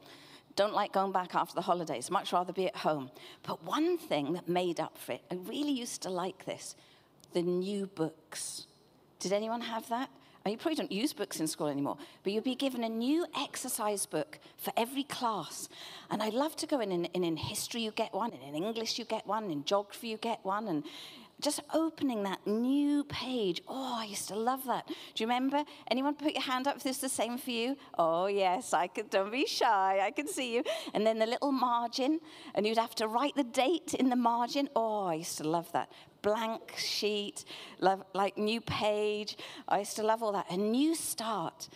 Don't 0.57 0.73
like 0.73 0.91
going 0.91 1.13
back 1.13 1.35
after 1.35 1.55
the 1.55 1.61
holidays, 1.61 2.11
much 2.11 2.33
rather 2.33 2.51
be 2.51 2.67
at 2.67 2.75
home. 2.75 3.11
But 3.43 3.63
one 3.63 3.97
thing 3.97 4.33
that 4.33 4.49
made 4.49 4.81
up 4.81 4.97
for 4.97 5.13
it, 5.13 5.21
I 5.31 5.35
really 5.35 5.71
used 5.71 6.01
to 6.01 6.09
like 6.09 6.43
this 6.43 6.75
the 7.31 7.41
new 7.41 7.85
books. 7.85 8.67
Did 9.19 9.31
anyone 9.31 9.61
have 9.61 9.87
that? 9.87 10.09
You 10.45 10.57
probably 10.57 10.75
don't 10.75 10.91
use 10.91 11.13
books 11.13 11.39
in 11.39 11.47
school 11.47 11.67
anymore, 11.67 11.97
but 12.23 12.33
you'll 12.33 12.41
be 12.41 12.55
given 12.55 12.83
a 12.83 12.89
new 12.89 13.27
exercise 13.37 14.07
book 14.07 14.39
for 14.57 14.73
every 14.75 15.03
class. 15.03 15.69
And 16.09 16.23
I 16.23 16.29
love 16.29 16.55
to 16.57 16.67
go 16.67 16.79
in, 16.79 16.91
in, 16.91 17.23
in 17.23 17.37
history, 17.37 17.81
you 17.81 17.91
get 17.91 18.11
one, 18.13 18.31
and 18.33 18.55
in 18.55 18.63
English, 18.63 18.97
you 18.97 19.05
get 19.05 19.27
one, 19.27 19.51
in 19.51 19.63
geography, 19.65 20.07
you 20.07 20.17
get 20.17 20.39
one, 20.43 20.67
and 20.67 20.83
just 21.41 21.59
opening 21.73 22.23
that 22.23 22.45
new 22.47 23.03
page. 23.03 23.61
Oh, 23.67 23.80
I 24.01 24.05
used 24.05 24.27
to 24.29 24.35
love 24.35 24.65
that. 24.65 24.87
Do 24.87 25.23
you 25.23 25.27
remember? 25.27 25.63
Anyone 25.91 26.15
put 26.15 26.33
your 26.33 26.41
hand 26.41 26.67
up 26.67 26.77
if 26.77 26.83
this 26.83 26.95
is 26.95 27.01
the 27.01 27.09
same 27.09 27.37
for 27.37 27.51
you? 27.51 27.77
Oh, 27.99 28.25
yes, 28.25 28.73
I 28.73 28.87
could, 28.87 29.11
don't 29.11 29.31
be 29.31 29.45
shy, 29.45 29.99
I 30.03 30.09
can 30.09 30.27
see 30.27 30.55
you. 30.55 30.63
And 30.95 31.05
then 31.05 31.19
the 31.19 31.27
little 31.27 31.51
margin, 31.51 32.19
and 32.55 32.65
you'd 32.65 32.79
have 32.79 32.95
to 32.95 33.07
write 33.07 33.35
the 33.35 33.43
date 33.43 33.93
in 33.93 34.09
the 34.09 34.15
margin. 34.15 34.69
Oh, 34.75 35.05
I 35.05 35.15
used 35.15 35.37
to 35.37 35.47
love 35.47 35.71
that. 35.73 35.91
Blank 36.23 36.73
sheet, 36.77 37.45
love, 37.79 38.03
like 38.13 38.39
new 38.39 38.59
page. 38.59 39.37
I 39.67 39.79
used 39.79 39.95
to 39.97 40.03
love 40.03 40.23
all 40.23 40.31
that. 40.31 40.49
A 40.49 40.57
new 40.57 40.95
start. 40.95 41.69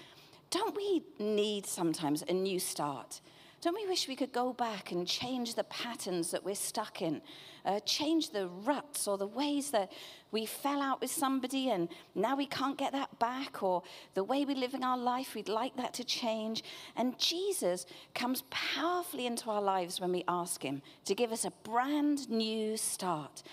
Don't 0.50 0.76
we 0.76 1.04
need 1.20 1.68
sometimes 1.68 2.24
a 2.28 2.34
new 2.34 2.60
start? 2.60 3.22
Don't 3.66 3.74
we 3.74 3.88
wish 3.88 4.08
we 4.08 4.16
could 4.16 4.32
go 4.32 4.54
back 4.54 4.92
and 4.92 5.08
change 5.08 5.56
the 5.56 5.64
patterns 5.64 6.30
that 6.30 6.46
we're 6.46 6.54
stuck 6.54 7.02
in? 7.02 7.24
uh, 7.66 7.80
change 7.82 8.30
the 8.30 8.48
ruts 8.48 9.08
or 9.08 9.18
the 9.18 9.28
ways 9.28 9.72
that 9.72 9.92
we 10.32 10.46
fell 10.46 10.82
out 10.82 11.02
with 11.02 11.12
somebody 11.12 11.70
and 11.70 11.90
now 12.14 12.36
we 12.36 12.46
can't 12.46 12.78
get 12.78 12.92
that 12.92 13.18
back, 13.20 13.64
or 13.64 13.82
the 14.14 14.24
way 14.24 14.46
we're 14.46 14.56
living 14.56 14.84
our 14.84 14.98
life, 14.98 15.34
we'd 15.34 15.50
like 15.50 15.76
that 15.78 15.94
to 15.96 16.04
change. 16.04 16.64
And 16.96 17.18
Jesus 17.18 17.86
comes 18.14 18.44
powerfully 18.50 19.26
into 19.26 19.50
our 19.50 19.62
lives 19.62 20.00
when 20.00 20.12
we 20.12 20.24
ask 20.28 20.62
Him 20.62 20.82
to 21.06 21.16
give 21.16 21.32
us 21.32 21.46
a 21.46 21.52
brand 21.64 22.30
new 22.30 22.78
start 22.78 23.44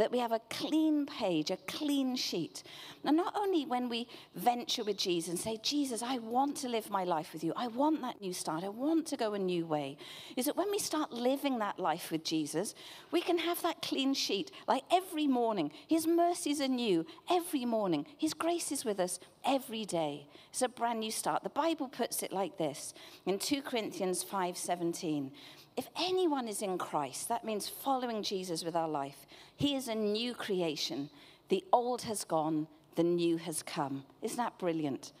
that 0.00 0.10
we 0.10 0.18
have 0.18 0.32
a 0.32 0.40
clean 0.48 1.04
page, 1.04 1.50
a 1.50 1.58
clean 1.68 2.16
sheet. 2.16 2.62
And 3.04 3.18
not 3.18 3.36
only 3.36 3.66
when 3.66 3.90
we 3.90 4.08
venture 4.34 4.82
with 4.82 4.96
Jesus 4.96 5.28
and 5.28 5.38
say, 5.38 5.58
Jesus, 5.62 6.02
I 6.02 6.16
want 6.16 6.56
to 6.58 6.70
live 6.70 6.88
my 6.88 7.04
life 7.04 7.34
with 7.34 7.44
you, 7.44 7.52
I 7.54 7.66
want 7.66 8.00
that 8.00 8.18
new 8.18 8.32
start, 8.32 8.64
I 8.64 8.70
want 8.70 9.06
to 9.08 9.18
go 9.18 9.34
a 9.34 9.38
new 9.38 9.66
way, 9.66 9.98
is 10.38 10.46
that 10.46 10.56
when 10.56 10.70
we 10.70 10.78
start 10.78 11.12
living 11.12 11.58
that 11.58 11.78
life 11.78 12.10
with 12.10 12.24
Jesus, 12.24 12.74
we 13.10 13.20
can 13.20 13.36
have 13.36 13.60
that 13.60 13.82
clean 13.82 14.14
sheet 14.14 14.50
like 14.66 14.84
every 14.90 15.26
morning. 15.26 15.70
His 15.86 16.06
mercies 16.06 16.62
are 16.62 16.68
new 16.68 17.04
every 17.30 17.66
morning, 17.66 18.06
His 18.16 18.32
grace 18.32 18.72
is 18.72 18.86
with 18.86 19.00
us 19.00 19.20
every 19.44 19.84
day. 19.84 20.26
It's 20.50 20.62
a 20.62 20.68
brand 20.68 21.00
new 21.00 21.10
start. 21.10 21.42
The 21.42 21.50
Bible 21.50 21.88
puts 21.88 22.22
it 22.22 22.32
like 22.32 22.58
this 22.58 22.94
in 23.26 23.38
2 23.38 23.62
Corinthians 23.62 24.22
5 24.22 24.56
17. 24.56 25.30
If 25.76 25.88
anyone 25.96 26.48
is 26.48 26.62
in 26.62 26.78
Christ, 26.78 27.28
that 27.28 27.44
means 27.44 27.68
following 27.68 28.22
Jesus 28.22 28.64
with 28.64 28.76
our 28.76 28.88
life. 28.88 29.26
He 29.56 29.74
is 29.74 29.88
a 29.88 29.94
new 29.94 30.34
creation. 30.34 31.10
The 31.48 31.64
old 31.72 32.02
has 32.02 32.24
gone, 32.24 32.66
the 32.96 33.02
new 33.02 33.36
has 33.38 33.62
come. 33.62 34.04
Isn't 34.22 34.36
that 34.36 34.58
brilliant? 34.58 35.12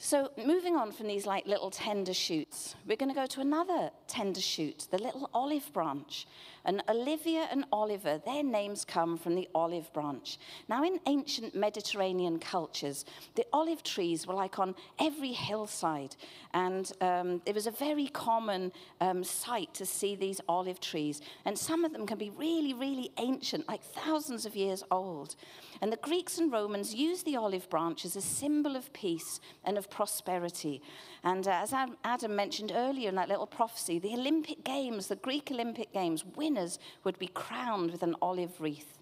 So, 0.00 0.30
moving 0.36 0.76
on 0.76 0.92
from 0.92 1.08
these 1.08 1.26
like 1.26 1.44
little 1.44 1.72
tender 1.72 2.14
shoots, 2.14 2.76
we're 2.86 2.96
going 2.96 3.08
to 3.08 3.16
go 3.16 3.26
to 3.26 3.40
another 3.40 3.90
tender 4.06 4.40
shoot, 4.40 4.86
the 4.92 5.02
little 5.02 5.28
olive 5.34 5.72
branch. 5.72 6.28
And 6.64 6.84
Olivia 6.88 7.48
and 7.50 7.64
Oliver, 7.72 8.20
their 8.24 8.44
names 8.44 8.84
come 8.84 9.18
from 9.18 9.34
the 9.34 9.48
olive 9.56 9.92
branch. 9.92 10.38
Now, 10.68 10.84
in 10.84 11.00
ancient 11.06 11.56
Mediterranean 11.56 12.38
cultures, 12.38 13.04
the 13.34 13.44
olive 13.52 13.82
trees 13.82 14.24
were 14.24 14.34
like 14.34 14.60
on 14.60 14.76
every 15.00 15.32
hillside. 15.32 16.14
And 16.54 16.92
um, 17.00 17.42
it 17.44 17.56
was 17.56 17.66
a 17.66 17.72
very 17.72 18.06
common 18.06 18.70
um, 19.00 19.24
sight 19.24 19.74
to 19.74 19.84
see 19.86 20.14
these 20.14 20.40
olive 20.48 20.78
trees. 20.78 21.22
And 21.44 21.58
some 21.58 21.84
of 21.84 21.92
them 21.92 22.06
can 22.06 22.18
be 22.18 22.30
really, 22.30 22.72
really 22.72 23.10
ancient, 23.18 23.66
like 23.66 23.82
thousands 23.82 24.46
of 24.46 24.54
years 24.54 24.84
old. 24.92 25.34
And 25.80 25.92
the 25.92 25.96
Greeks 25.96 26.38
and 26.38 26.50
Romans 26.50 26.94
used 26.94 27.24
the 27.24 27.36
olive 27.36 27.70
branch 27.70 28.04
as 28.04 28.16
a 28.16 28.20
symbol 28.20 28.76
of 28.76 28.92
peace 28.92 29.40
and 29.64 29.78
of 29.78 29.90
prosperity. 29.90 30.82
And 31.22 31.46
uh, 31.46 31.62
as 31.62 31.72
Adam 32.04 32.34
mentioned 32.34 32.72
earlier 32.74 33.08
in 33.08 33.14
that 33.14 33.28
little 33.28 33.46
prophecy, 33.46 33.98
the 33.98 34.14
Olympic 34.14 34.64
Games, 34.64 35.06
the 35.06 35.16
Greek 35.16 35.50
Olympic 35.50 35.92
Games, 35.92 36.24
winners 36.36 36.78
would 37.04 37.18
be 37.18 37.28
crowned 37.28 37.90
with 37.92 38.02
an 38.02 38.16
olive 38.20 38.60
wreath. 38.60 38.98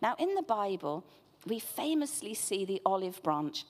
Now, 0.00 0.14
in 0.18 0.34
the 0.34 0.42
Bible, 0.42 1.04
we 1.46 1.58
famously 1.58 2.34
see 2.34 2.64
the 2.64 2.80
olive 2.86 3.22
branch 3.22 3.64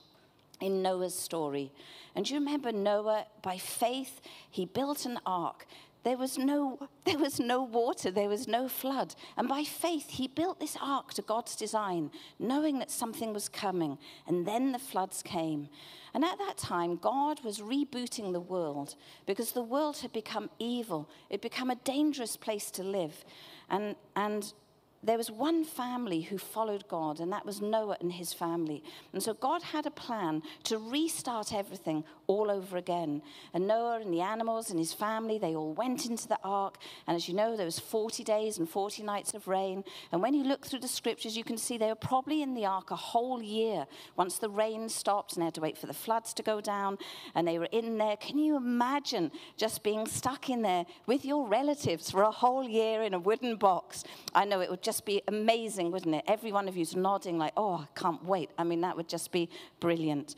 in 0.61 0.81
Noah's 0.81 1.17
story. 1.17 1.71
And 2.15 2.29
you 2.29 2.37
remember 2.37 2.71
Noah, 2.71 3.25
by 3.41 3.57
faith, 3.57 4.21
he 4.49 4.65
built 4.65 5.05
an 5.05 5.19
ark 5.25 5.67
there 6.05 6.17
was 6.17 6.37
no 6.37 6.87
there 7.03 7.17
was 7.17 7.39
no 7.39 7.61
water 7.61 8.11
there 8.11 8.29
was 8.29 8.47
no 8.47 8.69
flood. 8.69 9.15
And 9.35 9.49
by 9.49 9.63
faith 9.63 10.11
he 10.11 10.27
built 10.29 10.61
this 10.61 10.77
ark 10.81 11.13
to 11.15 11.21
god's 11.21 11.57
design 11.57 12.11
knowing 12.39 12.79
that 12.79 12.91
something 12.91 13.33
was 13.33 13.49
coming. 13.49 13.97
And 14.27 14.45
then 14.45 14.71
the 14.71 14.79
floods 14.79 15.21
came. 15.21 15.67
And 16.13 16.23
at 16.23 16.37
that 16.37 16.57
time 16.57 16.95
god 16.95 17.43
was 17.43 17.59
rebooting 17.59 18.31
the 18.31 18.39
world 18.39 18.95
because 19.25 19.51
the 19.51 19.63
world 19.63 19.97
had 19.97 20.13
become 20.13 20.49
evil. 20.59 21.09
It 21.29 21.33
had 21.33 21.41
become 21.41 21.71
a 21.71 21.75
dangerous 21.75 22.37
place 22.37 22.71
to 22.71 22.83
live. 22.83 23.25
And 23.69 23.95
and 24.15 24.53
there 25.05 25.17
was 25.17 25.29
one 25.29 25.63
family 25.63 26.21
who 26.21 26.37
followed 26.37 26.87
God, 26.87 27.19
and 27.19 27.31
that 27.31 27.45
was 27.45 27.61
Noah 27.61 27.97
and 28.01 28.11
his 28.11 28.33
family. 28.33 28.83
And 29.13 29.21
so 29.21 29.33
God 29.33 29.61
had 29.61 29.85
a 29.85 29.91
plan 29.91 30.41
to 30.63 30.77
restart 30.77 31.53
everything 31.53 32.03
all 32.27 32.49
over 32.49 32.77
again. 32.77 33.21
And 33.53 33.67
Noah 33.67 33.99
and 34.01 34.11
the 34.11 34.21
animals 34.21 34.71
and 34.71 34.79
his 34.79 34.93
family, 34.93 35.37
they 35.37 35.55
all 35.55 35.73
went 35.73 36.07
into 36.07 36.27
the 36.27 36.39
ark. 36.43 36.77
And 37.07 37.15
as 37.15 37.27
you 37.27 37.35
know, 37.35 37.55
there 37.55 37.65
was 37.65 37.77
40 37.77 38.23
days 38.23 38.57
and 38.57 38.67
40 38.67 39.03
nights 39.03 39.33
of 39.35 39.47
rain. 39.47 39.83
And 40.11 40.21
when 40.21 40.33
you 40.33 40.43
look 40.43 40.65
through 40.65 40.79
the 40.79 40.87
scriptures, 40.87 41.37
you 41.37 41.43
can 41.43 41.57
see 41.57 41.77
they 41.77 41.87
were 41.87 41.95
probably 41.95 42.41
in 42.41 42.55
the 42.55 42.65
ark 42.65 42.89
a 42.89 42.95
whole 42.95 43.41
year 43.41 43.85
once 44.17 44.39
the 44.39 44.49
rain 44.49 44.89
stopped 44.89 45.33
and 45.33 45.41
they 45.41 45.45
had 45.45 45.53
to 45.55 45.61
wait 45.61 45.77
for 45.77 45.87
the 45.87 45.93
floods 45.93 46.33
to 46.33 46.43
go 46.43 46.61
down. 46.61 46.97
And 47.35 47.47
they 47.47 47.59
were 47.59 47.69
in 47.71 47.97
there. 47.97 48.17
Can 48.17 48.39
you 48.39 48.57
imagine 48.57 49.31
just 49.55 49.83
being 49.83 50.07
stuck 50.07 50.49
in 50.49 50.63
there 50.63 50.85
with 51.05 51.25
your 51.25 51.47
relatives 51.47 52.09
for 52.09 52.23
a 52.23 52.31
whole 52.31 52.63
year 52.63 53.03
in 53.03 53.13
a 53.13 53.19
wooden 53.19 53.55
box? 53.55 54.03
I 54.33 54.45
know 54.45 54.61
it 54.61 54.69
would 54.69 54.81
just 54.81 54.94
just 54.95 55.05
be 55.05 55.21
amazing, 55.27 55.91
wouldn't 55.91 56.15
it? 56.15 56.23
Every 56.25 56.53
one 56.53 56.69
of 56.69 56.77
you's 56.77 56.95
nodding, 56.95 57.37
like, 57.37 57.51
oh, 57.57 57.85
I 57.85 57.99
can't 57.99 58.23
wait. 58.23 58.49
I 58.57 58.63
mean, 58.63 58.79
that 58.81 58.95
would 58.95 59.09
just 59.09 59.29
be 59.29 59.49
brilliant. 59.81 60.35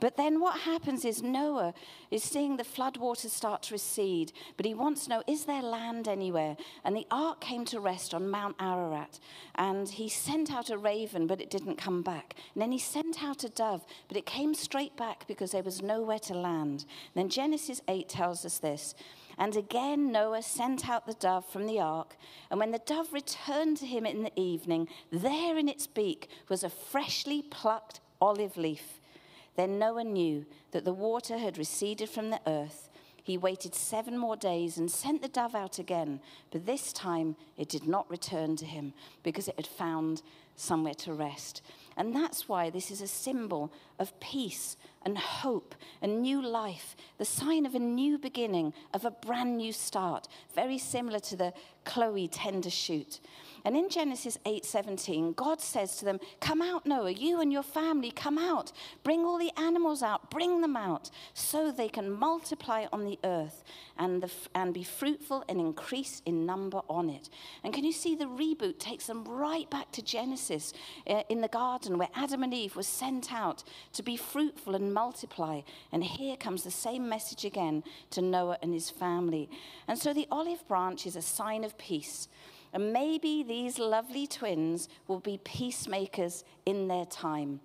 But 0.00 0.16
then 0.16 0.40
what 0.40 0.60
happens 0.60 1.04
is 1.04 1.22
Noah 1.22 1.74
is 2.10 2.22
seeing 2.22 2.56
the 2.56 2.64
floodwaters 2.64 3.28
start 3.28 3.64
to 3.64 3.74
recede, 3.74 4.32
but 4.56 4.64
he 4.64 4.72
wants 4.72 5.04
to 5.04 5.10
know, 5.10 5.22
is 5.26 5.44
there 5.44 5.60
land 5.60 6.08
anywhere? 6.08 6.56
And 6.84 6.96
the 6.96 7.06
ark 7.10 7.42
came 7.42 7.66
to 7.66 7.80
rest 7.80 8.14
on 8.14 8.30
Mount 8.30 8.56
Ararat. 8.58 9.20
And 9.56 9.86
he 9.86 10.08
sent 10.08 10.50
out 10.50 10.70
a 10.70 10.78
raven, 10.78 11.26
but 11.26 11.42
it 11.42 11.50
didn't 11.50 11.76
come 11.76 12.00
back. 12.00 12.34
And 12.54 12.62
then 12.62 12.72
he 12.72 12.78
sent 12.78 13.22
out 13.22 13.44
a 13.44 13.50
dove, 13.50 13.84
but 14.08 14.16
it 14.16 14.24
came 14.24 14.54
straight 14.54 14.96
back 14.96 15.26
because 15.28 15.50
there 15.50 15.62
was 15.62 15.82
nowhere 15.82 16.20
to 16.20 16.34
land. 16.34 16.86
And 17.14 17.16
then 17.22 17.28
Genesis 17.28 17.82
8 17.86 18.08
tells 18.08 18.46
us 18.46 18.56
this. 18.56 18.94
And 19.38 19.56
again, 19.56 20.10
Noah 20.10 20.42
sent 20.42 20.88
out 20.88 21.06
the 21.06 21.14
dove 21.14 21.46
from 21.46 21.66
the 21.66 21.78
ark. 21.78 22.16
And 22.50 22.58
when 22.58 22.72
the 22.72 22.80
dove 22.80 23.12
returned 23.12 23.76
to 23.78 23.86
him 23.86 24.04
in 24.04 24.24
the 24.24 24.38
evening, 24.38 24.88
there 25.10 25.56
in 25.56 25.68
its 25.68 25.86
beak 25.86 26.28
was 26.48 26.64
a 26.64 26.68
freshly 26.68 27.42
plucked 27.42 28.00
olive 28.20 28.56
leaf. 28.56 29.00
Then 29.54 29.78
Noah 29.78 30.04
knew 30.04 30.44
that 30.72 30.84
the 30.84 30.92
water 30.92 31.38
had 31.38 31.56
receded 31.56 32.08
from 32.08 32.30
the 32.30 32.40
earth. 32.46 32.88
He 33.22 33.36
waited 33.36 33.74
seven 33.74 34.16
more 34.16 34.36
days 34.36 34.78
and 34.78 34.90
sent 34.90 35.22
the 35.22 35.28
dove 35.28 35.54
out 35.54 35.78
again. 35.78 36.20
But 36.50 36.66
this 36.66 36.92
time 36.92 37.36
it 37.56 37.68
did 37.68 37.86
not 37.86 38.10
return 38.10 38.56
to 38.56 38.64
him 38.64 38.92
because 39.22 39.48
it 39.48 39.56
had 39.56 39.66
found 39.66 40.22
somewhere 40.56 40.94
to 40.94 41.12
rest. 41.12 41.62
And 41.96 42.14
that's 42.14 42.48
why 42.48 42.70
this 42.70 42.90
is 42.90 43.02
a 43.02 43.06
symbol 43.06 43.72
of 43.98 44.18
peace 44.20 44.76
and 45.02 45.16
hope 45.16 45.74
and 46.02 46.22
new 46.22 46.42
life, 46.42 46.96
the 47.18 47.24
sign 47.24 47.64
of 47.64 47.74
a 47.74 47.78
new 47.78 48.18
beginning, 48.18 48.72
of 48.92 49.04
a 49.04 49.10
brand 49.10 49.56
new 49.56 49.72
start, 49.72 50.28
very 50.54 50.78
similar 50.78 51.20
to 51.20 51.36
the 51.36 51.52
Chloe 51.84 52.28
tender 52.28 52.70
shoot. 52.70 53.20
And 53.64 53.76
in 53.76 53.88
Genesis 53.88 54.38
8:17, 54.44 55.32
God 55.32 55.60
says 55.60 55.96
to 55.96 56.04
them, 56.04 56.20
"Come 56.40 56.62
out, 56.62 56.86
Noah, 56.86 57.10
you 57.10 57.40
and 57.40 57.52
your 57.52 57.62
family, 57.62 58.10
come 58.10 58.38
out. 58.38 58.72
Bring 59.02 59.24
all 59.24 59.38
the 59.38 59.52
animals 59.58 60.02
out, 60.02 60.30
bring 60.30 60.60
them 60.60 60.76
out, 60.76 61.10
so 61.34 61.70
they 61.70 61.88
can 61.88 62.10
multiply 62.10 62.86
on 62.92 63.04
the 63.04 63.18
earth 63.24 63.64
and, 63.96 64.22
the, 64.22 64.30
and 64.54 64.72
be 64.72 64.84
fruitful 64.84 65.44
and 65.48 65.60
increase 65.60 66.22
in 66.24 66.46
number 66.46 66.82
on 66.88 67.10
it." 67.10 67.28
And 67.64 67.74
can 67.74 67.84
you 67.84 67.92
see 67.92 68.14
the 68.14 68.26
reboot 68.26 68.78
takes 68.78 69.06
them 69.06 69.24
right 69.24 69.68
back 69.68 69.90
to 69.92 70.02
Genesis 70.02 70.72
uh, 71.08 71.22
in 71.28 71.40
the 71.40 71.48
garden 71.48 71.98
where 71.98 72.10
Adam 72.14 72.42
and 72.42 72.54
Eve 72.54 72.76
were 72.76 72.82
sent 72.82 73.32
out 73.32 73.64
to 73.92 74.02
be 74.02 74.16
fruitful 74.16 74.74
and 74.74 74.92
multiply. 74.92 75.62
And 75.92 76.04
here 76.04 76.36
comes 76.36 76.62
the 76.62 76.70
same 76.70 77.08
message 77.08 77.44
again 77.44 77.84
to 78.10 78.22
Noah 78.22 78.58
and 78.62 78.72
his 78.72 78.90
family. 78.90 79.48
And 79.86 79.98
so 79.98 80.12
the 80.12 80.28
olive 80.30 80.66
branch 80.68 81.06
is 81.06 81.16
a 81.16 81.22
sign 81.22 81.64
of 81.64 81.78
peace. 81.78 82.28
And 82.72 82.92
maybe 82.92 83.42
these 83.42 83.78
lovely 83.78 84.26
twins 84.26 84.88
will 85.06 85.20
be 85.20 85.38
peacemakers 85.42 86.44
in 86.66 86.88
their 86.88 87.06
time. 87.06 87.60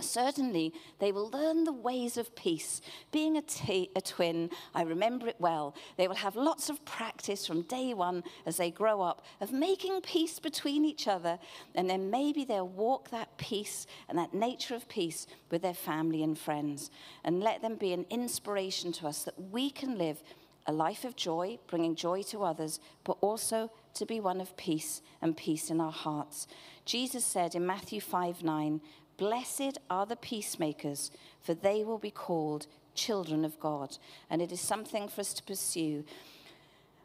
Certainly, 0.00 0.72
they 0.98 1.12
will 1.12 1.30
learn 1.30 1.64
the 1.64 1.72
ways 1.72 2.16
of 2.16 2.34
peace. 2.34 2.80
Being 3.10 3.36
a, 3.36 4.00
twin, 4.00 4.50
I 4.74 4.82
remember 4.82 5.26
it 5.28 5.36
well. 5.38 5.74
They 5.96 6.08
will 6.08 6.16
have 6.16 6.36
lots 6.36 6.68
of 6.68 6.84
practice 6.84 7.46
from 7.46 7.62
day 7.62 7.94
one 7.94 8.22
as 8.46 8.56
they 8.56 8.70
grow 8.70 9.00
up 9.00 9.24
of 9.40 9.52
making 9.52 10.00
peace 10.00 10.38
between 10.38 10.84
each 10.84 11.08
other, 11.08 11.38
and 11.74 11.88
then 11.88 12.10
maybe 12.10 12.44
they'll 12.44 12.68
walk 12.68 13.10
that 13.10 13.36
peace 13.36 13.86
and 14.08 14.18
that 14.18 14.34
nature 14.34 14.74
of 14.74 14.88
peace 14.88 15.26
with 15.50 15.62
their 15.62 15.74
family 15.74 16.22
and 16.22 16.38
friends. 16.38 16.90
And 17.24 17.40
let 17.40 17.62
them 17.62 17.76
be 17.76 17.92
an 17.92 18.06
inspiration 18.10 18.92
to 18.92 19.06
us 19.06 19.24
that 19.24 19.40
we 19.50 19.70
can 19.70 19.98
live 19.98 20.22
a 20.66 20.72
life 20.72 21.04
of 21.04 21.16
joy, 21.16 21.58
bringing 21.66 21.94
joy 21.94 22.22
to 22.22 22.44
others, 22.44 22.80
but 23.04 23.16
also 23.20 23.70
to 23.94 24.06
be 24.06 24.20
one 24.20 24.40
of 24.40 24.56
peace 24.56 25.02
and 25.20 25.36
peace 25.36 25.70
in 25.70 25.80
our 25.80 25.92
hearts. 25.92 26.46
Jesus 26.84 27.24
said 27.24 27.54
in 27.54 27.66
Matthew 27.66 28.00
5 28.00 28.42
9, 28.42 28.80
Blessed 29.20 29.76
are 29.90 30.06
the 30.06 30.16
peacemakers, 30.16 31.10
for 31.42 31.52
they 31.52 31.84
will 31.84 31.98
be 31.98 32.10
called 32.10 32.66
children 32.94 33.44
of 33.44 33.60
God. 33.60 33.98
And 34.30 34.40
it 34.40 34.50
is 34.50 34.62
something 34.62 35.08
for 35.08 35.20
us 35.20 35.34
to 35.34 35.42
pursue. 35.42 36.04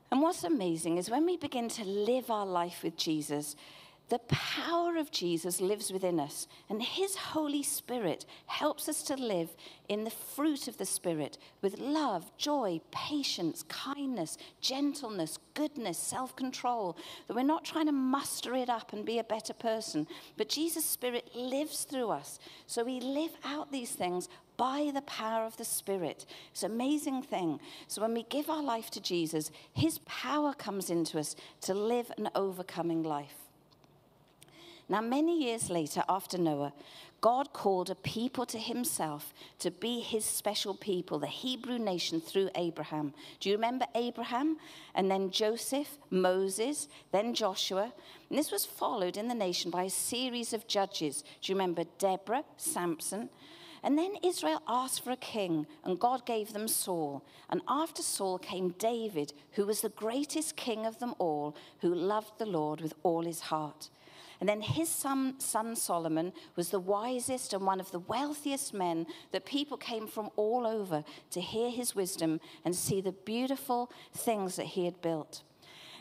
And 0.10 0.22
what's 0.22 0.46
amazing 0.46 0.98
is 0.98 1.10
when 1.10 1.26
we 1.26 1.36
begin 1.36 1.68
to 1.68 1.84
live 1.84 2.32
our 2.32 2.46
life 2.46 2.84
with 2.84 2.96
Jesus, 2.96 3.58
the 4.10 4.20
power 4.28 4.98
of 4.98 5.10
Jesus 5.10 5.60
lives 5.60 5.92
within 5.92 6.20
us, 6.20 6.48
and 6.70 6.82
His 6.82 7.16
Holy 7.16 7.64
Spirit 7.64 8.26
helps 8.46 8.88
us 8.88 9.02
to 9.04 9.16
live 9.16 9.50
in 9.90 10.04
the 10.04 10.12
fruit 10.12 10.68
of 10.68 10.78
the 10.78 10.86
Spirit 10.86 11.40
with 11.64 11.80
love, 11.80 12.32
joy, 12.38 12.82
patience, 12.92 13.64
kindness, 13.64 14.38
gentleness, 14.62 15.40
goodness, 15.56 15.98
self 15.98 16.36
control. 16.36 16.96
That 17.28 17.36
we're 17.36 17.44
not 17.44 17.66
trying 17.66 17.88
to 17.88 17.92
muster 17.92 18.54
it 18.54 18.70
up 18.70 18.94
and 18.94 19.06
be 19.06 19.18
a 19.18 19.24
better 19.24 19.54
person, 19.54 20.06
but 20.38 20.50
Jesus' 20.50 20.86
Spirit 20.86 21.36
lives 21.36 21.84
through 21.84 22.10
us. 22.10 22.38
So 22.68 22.84
we 22.84 23.00
live 23.00 23.36
out 23.44 23.72
these 23.72 23.92
things 23.92 24.30
by 24.56 24.92
the 24.94 25.02
power 25.02 25.46
of 25.46 25.58
the 25.58 25.66
Spirit. 25.66 26.28
It's 26.52 26.62
an 26.62 26.72
amazing 26.72 27.24
thing. 27.24 27.60
So 27.88 28.04
when 28.04 28.14
we 28.14 28.24
give 28.24 28.52
our 28.52 28.64
life 28.64 28.92
to 28.92 29.02
Jesus, 29.02 29.50
His 29.74 29.98
power 30.06 30.54
comes 30.54 30.92
into 30.92 31.18
us 31.18 31.36
to 31.62 31.74
live 31.74 32.12
an 32.20 32.30
overcoming 32.36 33.02
life. 33.02 33.45
Now, 34.88 35.02
many 35.02 35.44
years 35.44 35.70
later, 35.70 36.04
after 36.08 36.38
Noah, 36.38 36.74
God 37.22 37.54
called 37.54 37.90
a 37.90 37.96
people 37.96 38.46
to 38.46 38.60
himself 38.60 39.34
to 39.58 39.72
be 39.72 40.00
his 40.00 40.24
special 40.24 40.76
people, 40.76 41.18
the 41.18 41.26
Hebrew 41.26 41.80
nation 41.80 42.22
through 42.22 42.52
Abraham. 42.54 43.14
Do 43.40 43.50
you 43.50 43.56
remember 43.56 43.88
Abraham? 43.96 44.58
And 44.94 45.10
then 45.10 45.32
Joseph, 45.32 45.98
Moses, 46.12 46.88
then 47.12 47.34
Joshua. 47.34 47.92
And 48.30 48.38
this 48.38 48.52
was 48.52 48.66
followed 48.66 49.18
in 49.18 49.28
the 49.28 49.34
nation 49.34 49.72
by 49.72 49.84
a 49.84 49.90
series 49.90 50.54
of 50.54 50.68
judges. 50.68 51.24
Do 51.42 51.52
you 51.52 51.56
remember 51.56 51.86
Deborah, 51.98 52.44
Samson? 52.58 53.30
And 53.82 53.98
then 53.98 54.16
Israel 54.24 54.62
asked 54.68 55.04
for 55.04 55.12
a 55.12 55.18
king, 55.18 55.66
and 55.84 56.00
God 56.00 56.26
gave 56.28 56.54
them 56.54 56.68
Saul. 56.68 57.24
And 57.50 57.62
after 57.68 58.04
Saul 58.04 58.38
came 58.38 58.76
David, 58.78 59.34
who 59.54 59.66
was 59.66 59.82
the 59.82 59.90
greatest 59.90 60.56
king 60.56 60.86
of 60.86 61.00
them 61.00 61.16
all, 61.18 61.56
who 61.82 61.94
loved 61.94 62.38
the 62.38 62.46
Lord 62.46 62.82
with 62.82 62.94
all 63.04 63.24
his 63.24 63.42
heart. 63.42 63.90
And 64.40 64.50
then 64.50 64.62
his 64.62 64.90
son, 64.90 65.40
son, 65.40 65.76
Solomon 65.76 66.34
was 66.56 66.70
the 66.70 66.80
wisest 66.80 67.54
and 67.54 67.66
one 67.66 67.80
of 67.80 67.92
the 67.92 68.00
wealthiest 68.00 68.74
men 68.74 69.08
that 69.32 69.46
people 69.46 69.78
came 69.78 70.08
from 70.08 70.30
all 70.36 70.68
over 70.68 71.04
to 71.32 71.42
hear 71.42 71.70
his 71.70 71.96
wisdom 71.96 72.40
and 72.64 72.76
see 72.76 73.02
the 73.02 73.12
beautiful 73.12 73.92
things 74.14 74.56
that 74.58 74.68
he 74.68 74.86
had 74.86 75.02
built. 75.02 75.44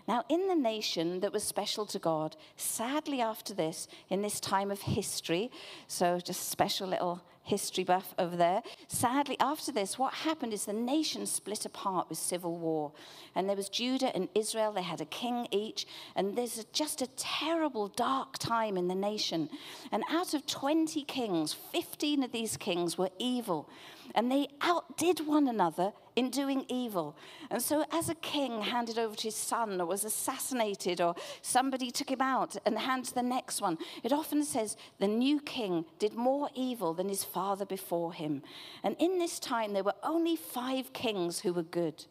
Now, 0.06 0.24
in 0.28 0.48
the 0.48 0.54
nation 0.54 1.20
that 1.20 1.32
was 1.32 1.42
special 1.44 1.86
to 1.86 1.98
God, 1.98 2.36
sadly, 2.56 3.20
after 3.22 3.54
this, 3.54 3.88
in 4.10 4.20
this 4.20 4.38
time 4.38 4.70
of 4.70 4.82
history, 4.82 5.50
so 5.88 6.18
just 6.18 6.50
special 6.50 6.88
little 6.88 7.22
history 7.44 7.84
buff 7.84 8.14
over 8.18 8.36
there. 8.36 8.62
Sadly, 8.88 9.36
after 9.38 9.70
this, 9.70 9.98
what 9.98 10.14
happened 10.14 10.52
is 10.52 10.64
the 10.64 10.72
nation 10.72 11.26
split 11.26 11.64
apart 11.64 12.08
with 12.08 12.18
civil 12.18 12.56
war. 12.56 12.92
And 13.34 13.48
there 13.48 13.56
was 13.56 13.68
Judah 13.68 14.14
and 14.14 14.28
Israel, 14.34 14.72
they 14.72 14.82
had 14.82 15.00
a 15.00 15.06
king 15.06 15.46
each. 15.50 15.86
And 16.16 16.36
there's 16.36 16.64
just 16.72 17.02
a 17.02 17.06
terrible, 17.16 17.88
dark 17.88 18.38
time 18.38 18.76
in 18.76 18.88
the 18.88 18.94
nation. 18.94 19.50
And 19.92 20.02
out 20.10 20.34
of 20.34 20.46
20 20.46 21.04
kings, 21.04 21.52
15 21.52 22.22
of 22.22 22.32
these 22.32 22.56
kings 22.56 22.98
were 22.98 23.10
evil. 23.18 23.68
And 24.14 24.32
they 24.32 24.48
outdid 24.60 25.26
one 25.26 25.46
another 25.46 25.92
in 26.16 26.30
doing 26.30 26.64
evil. 26.68 27.16
And 27.50 27.62
so, 27.62 27.84
as 27.90 28.08
a 28.08 28.14
king 28.14 28.62
handed 28.62 28.98
over 28.98 29.14
to 29.16 29.28
his 29.28 29.36
son 29.36 29.80
or 29.80 29.86
was 29.86 30.04
assassinated, 30.04 31.00
or 31.00 31.14
somebody 31.42 31.90
took 31.90 32.10
him 32.10 32.22
out 32.22 32.56
and 32.64 32.78
handed 32.78 33.14
the 33.14 33.22
next 33.22 33.60
one, 33.60 33.78
it 34.02 34.12
often 34.12 34.44
says 34.44 34.76
the 34.98 35.08
new 35.08 35.40
king 35.40 35.84
did 35.98 36.14
more 36.14 36.50
evil 36.54 36.94
than 36.94 37.08
his 37.08 37.24
father 37.24 37.64
before 37.64 38.12
him. 38.12 38.42
And 38.82 38.96
in 38.98 39.18
this 39.18 39.38
time, 39.38 39.72
there 39.72 39.84
were 39.84 39.94
only 40.02 40.36
five 40.36 40.92
kings 40.92 41.40
who 41.40 41.52
were 41.52 41.62
good. 41.62 42.06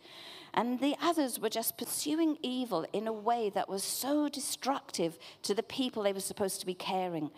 And 0.55 0.79
the 0.79 0.95
others 1.01 1.39
were 1.39 1.49
just 1.49 1.77
pursuing 1.77 2.37
evil 2.43 2.85
in 2.93 3.07
a 3.07 3.13
way 3.13 3.49
that 3.49 3.67
was 3.67 3.83
so 3.83 4.29
destructive 4.29 5.17
to 5.41 5.55
the 5.55 5.63
people 5.63 6.03
they 6.03 6.13
were 6.13 6.19
supposed 6.19 6.59
to 6.59 6.65
be 6.67 6.75
caring. 6.75 7.31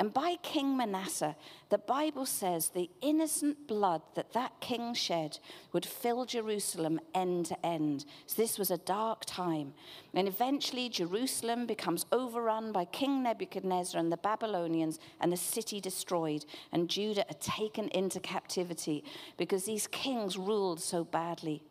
And 0.00 0.14
by 0.14 0.36
King 0.42 0.78
Manasseh, 0.78 1.36
the 1.68 1.76
Bible 1.76 2.24
says 2.24 2.70
the 2.70 2.88
innocent 3.02 3.68
blood 3.68 4.00
that 4.14 4.32
that 4.32 4.58
king 4.58 4.94
shed 4.94 5.38
would 5.74 5.84
fill 5.84 6.24
Jerusalem 6.24 7.00
end 7.14 7.46
to 7.46 7.66
end. 7.66 8.06
So 8.24 8.40
this 8.40 8.58
was 8.58 8.70
a 8.70 8.78
dark 8.78 9.26
time. 9.26 9.74
And 10.14 10.26
eventually, 10.26 10.88
Jerusalem 10.88 11.66
becomes 11.66 12.06
overrun 12.12 12.72
by 12.72 12.86
King 12.86 13.22
Nebuchadnezzar 13.22 14.00
and 14.00 14.10
the 14.10 14.16
Babylonians, 14.16 14.98
and 15.20 15.30
the 15.30 15.36
city 15.36 15.82
destroyed, 15.82 16.46
and 16.72 16.88
Judah 16.88 17.26
are 17.28 17.38
taken 17.38 17.88
into 17.88 18.20
captivity 18.20 19.04
because 19.36 19.64
these 19.64 19.86
kings 19.86 20.38
ruled 20.38 20.80
so 20.80 21.04
badly. 21.04 21.62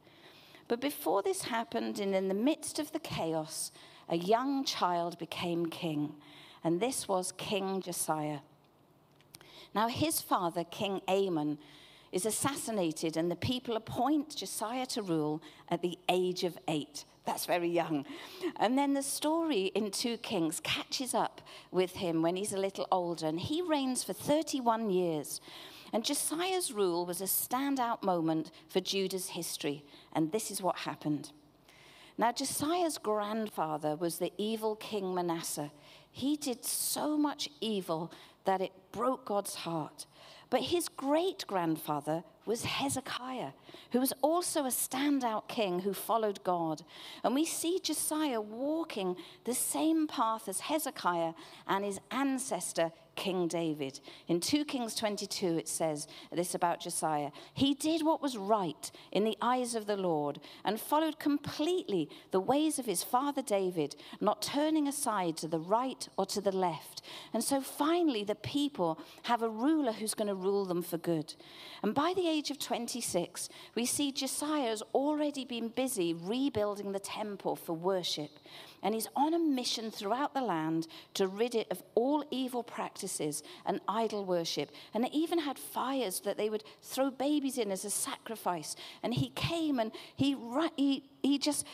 But 0.67 0.81
before 0.81 1.23
this 1.23 1.41
happened, 1.41 1.99
and 1.99 2.13
in 2.13 2.27
the 2.27 2.35
midst 2.35 2.77
of 2.77 2.91
the 2.91 2.99
chaos, 2.99 3.71
a 4.07 4.17
young 4.17 4.65
child 4.65 5.17
became 5.17 5.65
king 5.65 6.13
and 6.63 6.79
this 6.79 7.07
was 7.07 7.31
King 7.33 7.81
Josiah. 7.81 8.39
Now, 9.73 9.87
his 9.87 10.21
father, 10.21 10.63
King 10.63 11.01
Amon, 11.07 11.57
is 12.11 12.25
assassinated, 12.25 13.17
and 13.17 13.29
the 13.29 13.35
people 13.35 13.75
appoint 13.75 14.35
Josiah 14.35 14.87
to 14.87 15.01
rule 15.01 15.41
at 15.69 15.81
the 15.81 15.97
age 16.09 16.43
of 16.43 16.57
eight. 16.67 17.05
That's 17.25 17.45
very 17.45 17.69
young. 17.69 18.05
And 18.57 18.75
then 18.75 18.95
the 18.95 19.03
story 19.03 19.65
in 19.75 19.91
2 19.91 20.17
Kings 20.17 20.59
catches 20.63 21.13
up 21.13 21.41
with 21.69 21.97
him 21.97 22.23
when 22.23 22.35
he's 22.35 22.53
a 22.53 22.57
little 22.57 22.87
older, 22.91 23.27
and 23.27 23.39
he 23.39 23.61
reigns 23.61 24.03
for 24.03 24.13
31 24.13 24.89
years. 24.89 25.39
And 25.93 26.03
Josiah's 26.03 26.71
rule 26.71 27.05
was 27.05 27.21
a 27.21 27.25
standout 27.25 28.01
moment 28.01 28.49
for 28.67 28.79
Judah's 28.79 29.29
history, 29.29 29.83
and 30.13 30.31
this 30.31 30.49
is 30.49 30.63
what 30.63 30.77
happened. 30.77 31.31
Now, 32.17 32.31
Josiah's 32.31 32.97
grandfather 32.97 33.95
was 33.95 34.17
the 34.17 34.33
evil 34.37 34.75
King 34.75 35.13
Manasseh. 35.13 35.71
He 36.11 36.35
did 36.35 36.65
so 36.65 37.17
much 37.17 37.49
evil 37.61 38.11
that 38.45 38.61
it 38.61 38.71
broke 38.91 39.25
God's 39.25 39.55
heart. 39.55 40.05
But 40.49 40.61
his 40.61 40.89
great 40.89 41.45
grandfather 41.45 42.23
was 42.45 42.65
Hezekiah, 42.65 43.51
who 43.91 43.99
was 43.99 44.13
also 44.23 44.61
a 44.65 44.69
standout 44.69 45.47
king 45.47 45.81
who 45.81 45.93
followed 45.93 46.43
God. 46.43 46.81
And 47.23 47.35
we 47.35 47.45
see 47.45 47.79
Josiah 47.79 48.41
walking 48.41 49.15
the 49.43 49.53
same 49.53 50.07
path 50.07 50.49
as 50.49 50.61
Hezekiah 50.61 51.33
and 51.67 51.85
his 51.85 51.99
ancestor, 52.09 52.91
King 53.19 53.49
David. 53.49 53.99
In 54.29 54.39
2 54.39 54.63
Kings 54.63 54.95
22, 54.95 55.57
it 55.57 55.67
says 55.67 56.07
this 56.31 56.55
about 56.55 56.79
Josiah 56.79 57.31
He 57.53 57.73
did 57.73 58.05
what 58.05 58.21
was 58.21 58.37
right 58.37 58.89
in 59.11 59.25
the 59.25 59.37
eyes 59.41 59.75
of 59.75 59.87
the 59.87 59.97
Lord 59.97 60.39
and 60.63 60.79
followed 60.79 61.19
completely 61.19 62.09
the 62.31 62.39
ways 62.39 62.79
of 62.79 62.85
his 62.85 63.03
father 63.03 63.41
David, 63.41 63.97
not 64.21 64.41
turning 64.41 64.87
aside 64.87 65.35
to 65.37 65.49
the 65.49 65.59
right 65.59 66.07
or 66.17 66.25
to 66.27 66.39
the 66.39 66.55
left. 66.55 67.01
And 67.33 67.43
so 67.43 67.59
finally, 67.59 68.23
the 68.23 68.35
people 68.35 68.97
have 69.23 69.43
a 69.43 69.49
ruler 69.49 69.91
who's 69.91 70.13
going 70.13 70.29
to 70.29 70.33
rule 70.35 70.63
them 70.63 70.81
for 70.81 70.97
good. 70.97 71.33
And 71.83 71.93
by 71.93 72.13
the 72.15 72.29
age 72.29 72.49
of 72.51 72.57
26, 72.57 73.49
we 73.75 73.85
see 73.85 74.13
Josiah 74.13 74.69
has 74.69 74.81
already 74.93 75.43
been 75.43 75.67
busy 75.67 76.13
rebuilding 76.13 76.93
the 76.93 76.99
temple 76.99 77.57
for 77.57 77.73
worship. 77.73 78.31
And 78.81 78.93
he's 78.93 79.07
on 79.15 79.33
a 79.33 79.39
mission 79.39 79.91
throughout 79.91 80.33
the 80.33 80.41
land 80.41 80.87
to 81.15 81.27
rid 81.27 81.55
it 81.55 81.67
of 81.71 81.83
all 81.95 82.23
evil 82.31 82.63
practices 82.63 83.43
and 83.65 83.81
idol 83.87 84.25
worship. 84.25 84.71
And 84.93 85.03
they 85.03 85.09
even 85.11 85.39
had 85.39 85.59
fires 85.59 86.21
that 86.21 86.37
they 86.37 86.49
would 86.49 86.63
throw 86.81 87.11
babies 87.11 87.57
in 87.57 87.71
as 87.71 87.85
a 87.85 87.89
sacrifice. 87.89 88.75
And 89.03 89.13
he 89.13 89.29
came 89.29 89.79
and 89.79 89.91
he, 90.15 90.35
he, 90.75 91.03
he 91.21 91.37
just 91.37 91.65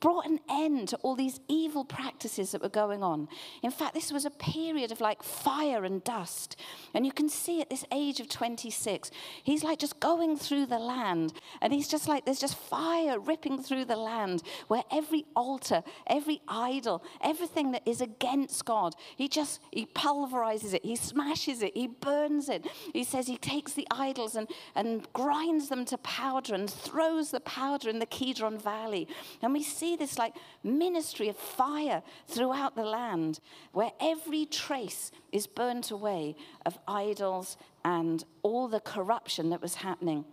brought 0.00 0.26
an 0.26 0.40
end 0.48 0.88
to 0.88 0.96
all 0.98 1.14
these 1.14 1.40
evil 1.48 1.84
practices 1.84 2.52
that 2.52 2.62
were 2.62 2.68
going 2.68 3.02
on. 3.02 3.28
In 3.62 3.70
fact, 3.70 3.94
this 3.94 4.12
was 4.12 4.24
a 4.24 4.30
period 4.30 4.92
of 4.92 5.00
like 5.00 5.22
fire 5.22 5.84
and 5.84 6.02
dust. 6.04 6.56
And 6.94 7.06
you 7.06 7.12
can 7.12 7.28
see 7.28 7.60
at 7.60 7.70
this 7.70 7.84
age 7.92 8.20
of 8.20 8.28
26, 8.28 9.10
he's 9.42 9.64
like 9.64 9.78
just 9.78 10.00
going 10.00 10.36
through 10.36 10.66
the 10.66 10.78
land. 10.78 11.32
And 11.60 11.72
he's 11.72 11.88
just 11.88 12.08
like, 12.08 12.24
there's 12.24 12.40
just 12.40 12.56
fire 12.56 13.18
ripping 13.18 13.62
through 13.62 13.86
the 13.86 13.96
land 13.96 14.42
where 14.68 14.84
every 14.92 15.24
altar, 15.34 15.82
every 16.06 16.40
idol, 16.48 17.02
everything 17.22 17.72
that 17.72 17.86
is 17.86 18.00
against 18.00 18.64
God, 18.64 18.94
he 19.16 19.28
just, 19.28 19.60
he 19.72 19.86
pulverizes 19.86 20.74
it, 20.74 20.84
he 20.84 20.96
smashes 20.96 21.62
it, 21.62 21.76
he 21.76 21.86
burns 21.86 22.48
it. 22.48 22.66
He 22.92 23.04
says 23.04 23.26
he 23.26 23.38
takes 23.38 23.72
the 23.72 23.86
idols 23.90 24.36
and, 24.36 24.48
and 24.74 25.10
grinds 25.12 25.68
them 25.68 25.84
to 25.86 25.98
powder 25.98 26.54
and 26.54 26.68
throws 26.68 27.30
the 27.30 27.40
powder 27.40 27.88
in 27.88 27.98
the 27.98 28.06
Kidron 28.06 28.58
Valley. 28.58 29.08
And 29.42 29.52
we 29.52 29.62
see 29.70 29.96
this 29.96 30.18
like 30.18 30.34
ministry 30.62 31.28
of 31.28 31.36
fire 31.36 32.02
throughout 32.26 32.76
the 32.76 32.84
land 32.84 33.40
where 33.72 33.92
every 34.00 34.44
trace 34.46 35.10
is 35.32 35.46
burnt 35.46 35.90
away 35.90 36.36
of 36.66 36.78
idols 36.86 37.56
and 37.84 38.24
all 38.42 38.68
the 38.68 38.80
corruption 38.80 39.50
that 39.50 39.62
was 39.62 39.76
happening. 39.76 40.24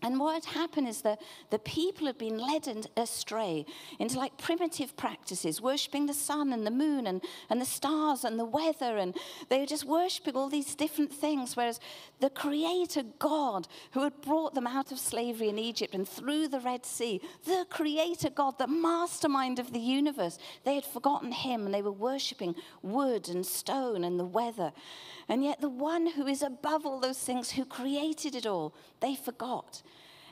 And 0.00 0.20
what 0.20 0.34
had 0.34 0.54
happened 0.54 0.86
is 0.86 1.02
that 1.02 1.20
the 1.50 1.58
people 1.58 2.06
had 2.06 2.18
been 2.18 2.38
led 2.38 2.68
astray 2.96 3.66
into 3.98 4.16
like 4.16 4.38
primitive 4.38 4.96
practices, 4.96 5.60
worshipping 5.60 6.06
the 6.06 6.14
sun 6.14 6.52
and 6.52 6.64
the 6.64 6.70
moon 6.70 7.08
and, 7.08 7.20
and 7.50 7.60
the 7.60 7.66
stars 7.66 8.24
and 8.24 8.38
the 8.38 8.44
weather. 8.44 8.96
And 8.96 9.16
they 9.48 9.58
were 9.58 9.66
just 9.66 9.84
worshipping 9.84 10.36
all 10.36 10.48
these 10.48 10.76
different 10.76 11.12
things. 11.12 11.56
Whereas 11.56 11.80
the 12.20 12.30
Creator 12.30 13.02
God, 13.18 13.66
who 13.90 14.04
had 14.04 14.20
brought 14.22 14.54
them 14.54 14.68
out 14.68 14.92
of 14.92 15.00
slavery 15.00 15.48
in 15.48 15.58
Egypt 15.58 15.94
and 15.94 16.08
through 16.08 16.46
the 16.46 16.60
Red 16.60 16.86
Sea, 16.86 17.20
the 17.44 17.66
Creator 17.68 18.30
God, 18.30 18.56
the 18.58 18.68
mastermind 18.68 19.58
of 19.58 19.72
the 19.72 19.80
universe, 19.80 20.38
they 20.62 20.76
had 20.76 20.84
forgotten 20.84 21.32
Him 21.32 21.66
and 21.66 21.74
they 21.74 21.82
were 21.82 21.90
worshipping 21.90 22.54
wood 22.82 23.28
and 23.28 23.44
stone 23.44 24.04
and 24.04 24.20
the 24.20 24.24
weather. 24.24 24.72
And 25.28 25.44
yet, 25.44 25.60
the 25.60 25.68
one 25.68 26.06
who 26.06 26.26
is 26.26 26.42
above 26.42 26.86
all 26.86 27.00
those 27.00 27.18
things, 27.18 27.50
who 27.50 27.66
created 27.66 28.34
it 28.34 28.46
all, 28.46 28.74
they 29.00 29.14
forgot. 29.14 29.82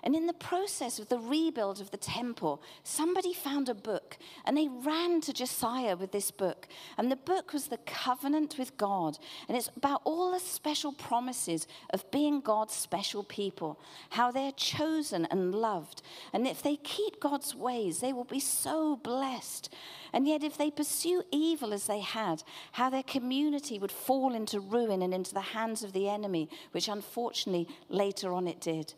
And 0.06 0.14
in 0.14 0.28
the 0.28 0.32
process 0.34 1.00
of 1.00 1.08
the 1.08 1.18
rebuild 1.18 1.80
of 1.80 1.90
the 1.90 1.96
temple, 1.96 2.62
somebody 2.84 3.34
found 3.34 3.68
a 3.68 3.74
book 3.74 4.16
and 4.44 4.56
they 4.56 4.68
ran 4.68 5.20
to 5.22 5.32
Josiah 5.32 5.96
with 5.96 6.12
this 6.12 6.30
book. 6.30 6.68
And 6.96 7.10
the 7.10 7.16
book 7.16 7.52
was 7.52 7.66
the 7.66 7.78
covenant 7.78 8.56
with 8.56 8.76
God. 8.76 9.18
And 9.48 9.56
it's 9.56 9.72
about 9.76 10.02
all 10.04 10.30
the 10.30 10.38
special 10.38 10.92
promises 10.92 11.66
of 11.90 12.08
being 12.12 12.40
God's 12.40 12.72
special 12.72 13.24
people, 13.24 13.80
how 14.10 14.30
they're 14.30 14.52
chosen 14.52 15.26
and 15.28 15.52
loved. 15.52 16.02
And 16.32 16.46
if 16.46 16.62
they 16.62 16.76
keep 16.76 17.18
God's 17.18 17.56
ways, 17.56 17.98
they 17.98 18.12
will 18.12 18.22
be 18.22 18.38
so 18.38 18.94
blessed. 18.94 19.74
And 20.12 20.28
yet, 20.28 20.44
if 20.44 20.56
they 20.56 20.70
pursue 20.70 21.24
evil 21.32 21.74
as 21.74 21.88
they 21.88 22.00
had, 22.00 22.44
how 22.70 22.90
their 22.90 23.02
community 23.02 23.80
would 23.80 23.90
fall 23.90 24.36
into 24.36 24.60
ruin 24.60 25.02
and 25.02 25.12
into 25.12 25.34
the 25.34 25.40
hands 25.40 25.82
of 25.82 25.92
the 25.92 26.08
enemy, 26.08 26.48
which 26.70 26.86
unfortunately 26.86 27.66
later 27.88 28.32
on 28.32 28.46
it 28.46 28.60
did. 28.60 28.94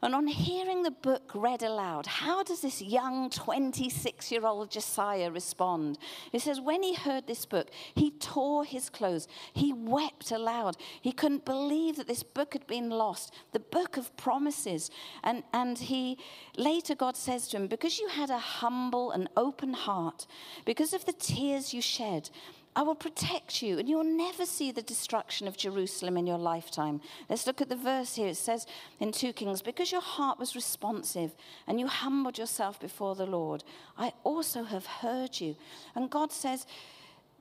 And 0.00 0.14
on 0.14 0.28
hearing 0.28 0.84
the 0.84 0.92
book 0.92 1.32
read 1.34 1.64
aloud, 1.64 2.06
how 2.06 2.44
does 2.44 2.60
this 2.60 2.80
young 2.80 3.30
26 3.30 4.30
year 4.30 4.46
old 4.46 4.70
Josiah 4.70 5.28
respond? 5.28 5.98
It 6.32 6.42
says, 6.42 6.60
when 6.60 6.84
he 6.84 6.94
heard 6.94 7.26
this 7.26 7.44
book, 7.44 7.68
he 7.96 8.12
tore 8.12 8.64
his 8.64 8.90
clothes. 8.90 9.26
He 9.52 9.72
wept 9.72 10.30
aloud. 10.30 10.76
He 11.02 11.10
couldn't 11.10 11.44
believe 11.44 11.96
that 11.96 12.06
this 12.06 12.22
book 12.22 12.52
had 12.52 12.66
been 12.68 12.90
lost, 12.90 13.34
the 13.52 13.58
book 13.58 13.96
of 13.96 14.16
promises. 14.16 14.92
And, 15.24 15.42
and 15.52 15.76
he 15.76 16.16
later, 16.56 16.94
God 16.94 17.16
says 17.16 17.48
to 17.48 17.56
him, 17.56 17.66
Because 17.66 17.98
you 17.98 18.06
had 18.06 18.30
a 18.30 18.38
humble 18.38 19.10
and 19.10 19.28
open 19.36 19.72
heart, 19.72 20.28
because 20.64 20.92
of 20.92 21.06
the 21.06 21.12
tears 21.12 21.74
you 21.74 21.82
shed, 21.82 22.30
I 22.78 22.82
will 22.82 22.94
protect 22.94 23.60
you, 23.60 23.80
and 23.80 23.88
you'll 23.88 24.04
never 24.04 24.46
see 24.46 24.70
the 24.70 24.82
destruction 24.82 25.48
of 25.48 25.56
Jerusalem 25.56 26.16
in 26.16 26.28
your 26.28 26.38
lifetime. 26.38 27.00
Let's 27.28 27.44
look 27.44 27.60
at 27.60 27.68
the 27.68 27.74
verse 27.74 28.14
here. 28.14 28.28
It 28.28 28.36
says 28.36 28.68
in 29.00 29.10
2 29.10 29.32
Kings, 29.32 29.62
Because 29.62 29.90
your 29.90 30.00
heart 30.00 30.38
was 30.38 30.54
responsive 30.54 31.34
and 31.66 31.80
you 31.80 31.88
humbled 31.88 32.38
yourself 32.38 32.78
before 32.78 33.16
the 33.16 33.26
Lord, 33.26 33.64
I 33.98 34.12
also 34.22 34.62
have 34.62 34.86
heard 34.86 35.40
you. 35.40 35.56
And 35.96 36.08
God 36.08 36.30
says, 36.30 36.68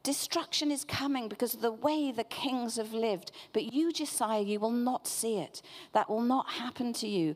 Destruction 0.02 0.72
is 0.72 0.84
coming 0.84 1.28
because 1.28 1.54
of 1.54 1.62
the 1.62 1.72
way 1.72 2.12
the 2.12 2.24
kings 2.24 2.78
have 2.78 2.94
lived. 2.94 3.32
But 3.54 3.72
you, 3.72 3.92
Josiah, 3.92 4.42
you 4.42 4.60
will 4.60 4.72
not 4.72 5.06
see 5.06 5.38
it. 5.38 5.62
That 5.94 6.10
will 6.10 6.22
not 6.22 6.50
happen 6.50 6.94
to 6.94 7.08
you. 7.08 7.36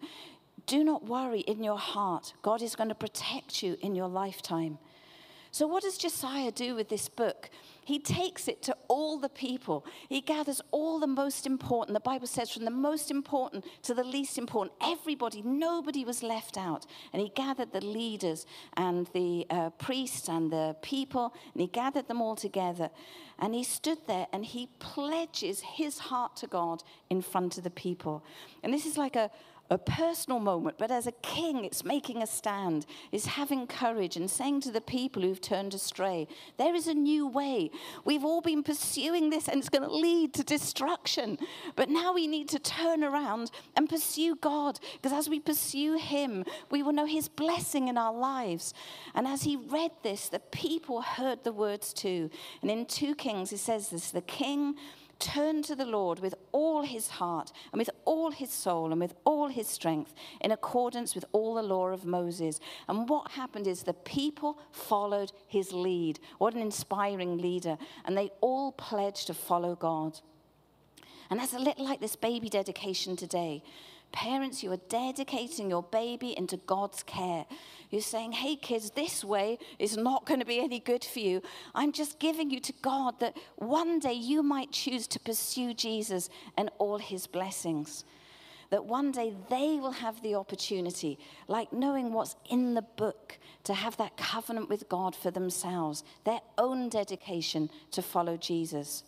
Do 0.65 0.83
not 0.83 1.05
worry 1.05 1.41
in 1.41 1.63
your 1.63 1.77
heart. 1.77 2.33
God 2.41 2.63
is 2.63 2.75
going 2.75 2.89
to 2.89 2.95
protect 2.95 3.61
you 3.61 3.77
in 3.79 3.93
your 3.93 4.07
lifetime. 4.07 4.79
So, 5.51 5.67
what 5.67 5.83
does 5.83 5.97
Josiah 5.97 6.51
do 6.51 6.75
with 6.75 6.87
this 6.87 7.09
book? 7.09 7.49
He 7.91 7.99
takes 7.99 8.47
it 8.47 8.61
to 8.61 8.77
all 8.87 9.17
the 9.17 9.27
people. 9.27 9.85
He 10.07 10.21
gathers 10.21 10.61
all 10.71 10.97
the 10.97 11.07
most 11.07 11.45
important. 11.45 11.93
The 11.93 11.99
Bible 11.99 12.25
says 12.25 12.49
from 12.49 12.63
the 12.63 12.71
most 12.71 13.11
important 13.11 13.65
to 13.83 13.93
the 13.93 14.05
least 14.05 14.37
important. 14.37 14.71
Everybody, 14.81 15.41
nobody 15.41 16.05
was 16.05 16.23
left 16.23 16.57
out. 16.57 16.85
And 17.11 17.21
he 17.21 17.27
gathered 17.27 17.73
the 17.73 17.83
leaders 17.83 18.45
and 18.77 19.07
the 19.07 19.45
uh, 19.49 19.71
priests 19.71 20.29
and 20.29 20.49
the 20.49 20.77
people, 20.81 21.33
and 21.51 21.59
he 21.59 21.67
gathered 21.67 22.07
them 22.07 22.21
all 22.21 22.37
together. 22.37 22.89
And 23.41 23.55
he 23.55 23.63
stood 23.63 23.97
there 24.07 24.27
and 24.31 24.45
he 24.45 24.69
pledges 24.79 25.61
his 25.61 25.97
heart 25.97 26.35
to 26.37 26.47
God 26.47 26.83
in 27.09 27.21
front 27.21 27.57
of 27.57 27.63
the 27.63 27.71
people. 27.71 28.23
And 28.63 28.71
this 28.71 28.85
is 28.85 28.97
like 28.97 29.15
a, 29.15 29.31
a 29.71 29.77
personal 29.77 30.41
moment, 30.41 30.75
but 30.77 30.91
as 30.91 31.07
a 31.07 31.13
king, 31.13 31.63
it's 31.63 31.85
making 31.85 32.21
a 32.21 32.27
stand, 32.27 32.85
it's 33.13 33.25
having 33.25 33.65
courage 33.65 34.17
and 34.17 34.29
saying 34.29 34.59
to 34.59 34.69
the 34.69 34.81
people 34.81 35.21
who've 35.21 35.39
turned 35.39 35.73
astray, 35.73 36.27
there 36.57 36.75
is 36.75 36.87
a 36.87 36.93
new 36.93 37.25
way. 37.25 37.71
We've 38.03 38.25
all 38.25 38.41
been 38.41 38.63
pursuing 38.63 39.29
this 39.29 39.47
and 39.47 39.59
it's 39.59 39.69
going 39.69 39.87
to 39.87 39.95
lead 39.95 40.33
to 40.33 40.43
destruction. 40.43 41.37
But 41.77 41.87
now 41.87 42.13
we 42.13 42.27
need 42.27 42.49
to 42.49 42.59
turn 42.59 43.01
around 43.01 43.49
and 43.77 43.87
pursue 43.87 44.35
God, 44.35 44.77
because 45.01 45.17
as 45.17 45.29
we 45.29 45.39
pursue 45.39 45.97
Him, 45.97 46.43
we 46.69 46.83
will 46.83 46.91
know 46.91 47.05
His 47.05 47.29
blessing 47.29 47.87
in 47.87 47.97
our 47.97 48.13
lives. 48.13 48.73
And 49.15 49.25
as 49.25 49.43
he 49.43 49.55
read 49.55 49.91
this, 50.03 50.27
the 50.27 50.39
people 50.39 51.01
heard 51.01 51.45
the 51.45 51.53
words 51.53 51.93
too. 51.93 52.29
And 52.61 52.69
in 52.69 52.85
2 52.85 53.15
Kings, 53.15 53.30
it 53.37 53.59
says 53.59 53.89
this 53.89 54.11
the 54.11 54.21
king 54.21 54.75
turned 55.21 55.63
to 55.65 55.75
the 55.75 55.85
Lord 55.85 56.19
with 56.19 56.33
all 56.51 56.81
his 56.81 57.07
heart 57.07 57.51
and 57.71 57.79
with 57.79 57.91
all 58.05 58.31
his 58.31 58.49
soul 58.49 58.91
and 58.91 58.99
with 58.99 59.13
all 59.23 59.47
his 59.47 59.67
strength 59.67 60.13
in 60.41 60.51
accordance 60.51 61.13
with 61.13 61.23
all 61.31 61.53
the 61.53 61.61
law 61.61 61.87
of 61.89 62.05
Moses. 62.05 62.59
And 62.89 63.07
what 63.07 63.31
happened 63.31 63.67
is 63.67 63.83
the 63.83 63.93
people 63.93 64.59
followed 64.71 65.31
his 65.47 65.71
lead. 65.71 66.19
What 66.39 66.55
an 66.55 66.61
inspiring 66.61 67.37
leader. 67.37 67.77
And 68.03 68.17
they 68.17 68.31
all 68.41 68.71
pledged 68.71 69.27
to 69.27 69.33
follow 69.33 69.75
God. 69.75 70.19
And 71.29 71.39
that's 71.39 71.53
a 71.53 71.59
little 71.59 71.85
like 71.85 72.01
this 72.01 72.15
baby 72.15 72.49
dedication 72.49 73.15
today. 73.15 73.63
Parents, 74.11 74.61
you 74.61 74.71
are 74.71 74.79
dedicating 74.89 75.69
your 75.69 75.83
baby 75.83 76.37
into 76.37 76.57
God's 76.57 77.01
care. 77.03 77.45
You're 77.89 78.01
saying, 78.01 78.33
hey, 78.33 78.55
kids, 78.55 78.91
this 78.91 79.23
way 79.23 79.57
is 79.79 79.95
not 79.95 80.25
going 80.25 80.39
to 80.39 80.45
be 80.45 80.59
any 80.59 80.79
good 80.79 81.03
for 81.03 81.19
you. 81.19 81.41
I'm 81.73 81.91
just 81.91 82.19
giving 82.19 82.49
you 82.49 82.59
to 82.59 82.73
God 82.81 83.19
that 83.19 83.37
one 83.55 83.99
day 83.99 84.13
you 84.13 84.43
might 84.43 84.71
choose 84.71 85.07
to 85.07 85.19
pursue 85.19 85.73
Jesus 85.73 86.29
and 86.57 86.69
all 86.77 86.97
his 86.97 87.25
blessings. 87.25 88.03
That 88.69 88.85
one 88.85 89.11
day 89.11 89.33
they 89.49 89.77
will 89.79 89.91
have 89.91 90.21
the 90.21 90.35
opportunity, 90.35 91.19
like 91.47 91.73
knowing 91.73 92.13
what's 92.13 92.35
in 92.49 92.73
the 92.73 92.81
book, 92.81 93.37
to 93.65 93.73
have 93.73 93.97
that 93.97 94.15
covenant 94.17 94.69
with 94.69 94.87
God 94.87 95.15
for 95.15 95.29
themselves, 95.29 96.03
their 96.23 96.39
own 96.57 96.87
dedication 96.89 97.69
to 97.91 98.01
follow 98.01 98.37
Jesus. 98.37 99.03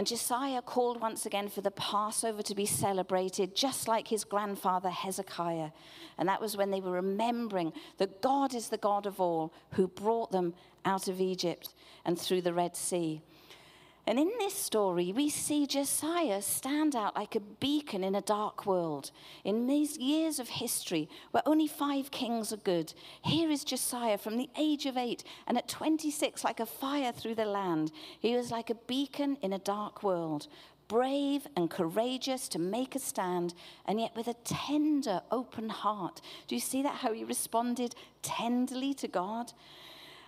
And 0.00 0.06
Josiah 0.06 0.62
called 0.62 0.98
once 0.98 1.26
again 1.26 1.50
for 1.50 1.60
the 1.60 1.70
Passover 1.70 2.40
to 2.44 2.54
be 2.54 2.64
celebrated, 2.64 3.54
just 3.54 3.86
like 3.86 4.08
his 4.08 4.24
grandfather 4.24 4.88
Hezekiah. 4.88 5.72
And 6.16 6.26
that 6.26 6.40
was 6.40 6.56
when 6.56 6.70
they 6.70 6.80
were 6.80 6.92
remembering 6.92 7.74
that 7.98 8.22
God 8.22 8.54
is 8.54 8.70
the 8.70 8.78
God 8.78 9.04
of 9.04 9.20
all 9.20 9.52
who 9.72 9.86
brought 9.88 10.32
them 10.32 10.54
out 10.86 11.06
of 11.06 11.20
Egypt 11.20 11.74
and 12.06 12.18
through 12.18 12.40
the 12.40 12.54
Red 12.54 12.76
Sea. 12.76 13.20
And 14.06 14.18
in 14.18 14.30
this 14.38 14.54
story, 14.54 15.12
we 15.12 15.28
see 15.28 15.66
Josiah 15.66 16.42
stand 16.42 16.96
out 16.96 17.14
like 17.14 17.36
a 17.36 17.40
beacon 17.40 18.02
in 18.02 18.14
a 18.14 18.22
dark 18.22 18.66
world. 18.66 19.10
In 19.44 19.66
these 19.66 19.98
years 19.98 20.38
of 20.38 20.48
history, 20.48 21.08
where 21.30 21.42
only 21.46 21.68
five 21.68 22.10
kings 22.10 22.52
are 22.52 22.56
good, 22.58 22.94
here 23.22 23.50
is 23.50 23.62
Josiah 23.62 24.18
from 24.18 24.36
the 24.36 24.48
age 24.58 24.86
of 24.86 24.96
eight, 24.96 25.22
and 25.46 25.58
at 25.58 25.68
26, 25.68 26.42
like 26.42 26.60
a 26.60 26.66
fire 26.66 27.12
through 27.12 27.34
the 27.34 27.44
land. 27.44 27.92
He 28.18 28.34
was 28.34 28.50
like 28.50 28.70
a 28.70 28.74
beacon 28.74 29.36
in 29.42 29.52
a 29.52 29.58
dark 29.58 30.02
world, 30.02 30.48
brave 30.88 31.46
and 31.54 31.70
courageous 31.70 32.48
to 32.48 32.58
make 32.58 32.96
a 32.96 32.98
stand, 32.98 33.54
and 33.86 34.00
yet 34.00 34.16
with 34.16 34.26
a 34.26 34.34
tender, 34.44 35.20
open 35.30 35.68
heart. 35.68 36.20
Do 36.48 36.56
you 36.56 36.60
see 36.60 36.82
that, 36.82 36.96
how 36.96 37.12
he 37.12 37.22
responded 37.22 37.94
tenderly 38.22 38.94
to 38.94 39.06
God? 39.08 39.52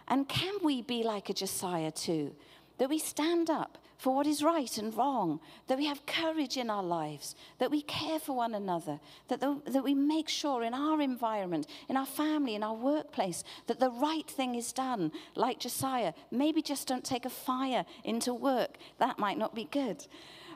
And 0.06 0.28
can 0.28 0.54
we 0.62 0.82
be 0.82 1.02
like 1.02 1.30
a 1.30 1.34
Josiah 1.34 1.90
too? 1.90 2.34
That 2.82 2.88
we 2.88 2.98
stand 2.98 3.48
up 3.48 3.78
for 3.96 4.12
what 4.12 4.26
is 4.26 4.42
right 4.42 4.76
and 4.76 4.96
wrong, 4.96 5.38
that 5.68 5.78
we 5.78 5.86
have 5.86 6.04
courage 6.04 6.56
in 6.56 6.68
our 6.68 6.82
lives, 6.82 7.36
that 7.60 7.70
we 7.70 7.80
care 7.82 8.18
for 8.18 8.34
one 8.34 8.56
another, 8.56 8.98
that, 9.28 9.38
the, 9.38 9.62
that 9.66 9.84
we 9.84 9.94
make 9.94 10.28
sure 10.28 10.64
in 10.64 10.74
our 10.74 11.00
environment, 11.00 11.68
in 11.88 11.96
our 11.96 12.04
family, 12.04 12.56
in 12.56 12.64
our 12.64 12.74
workplace, 12.74 13.44
that 13.68 13.78
the 13.78 13.88
right 13.88 14.28
thing 14.28 14.56
is 14.56 14.72
done, 14.72 15.12
like 15.36 15.60
Josiah. 15.60 16.12
Maybe 16.32 16.60
just 16.60 16.88
don't 16.88 17.04
take 17.04 17.24
a 17.24 17.30
fire 17.30 17.84
into 18.02 18.34
work, 18.34 18.78
that 18.98 19.16
might 19.16 19.38
not 19.38 19.54
be 19.54 19.68
good. 19.70 20.04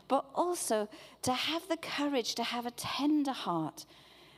But 0.08 0.24
also 0.34 0.88
to 1.22 1.32
have 1.32 1.68
the 1.68 1.76
courage 1.76 2.34
to 2.34 2.42
have 2.42 2.66
a 2.66 2.72
tender 2.72 3.30
heart 3.30 3.86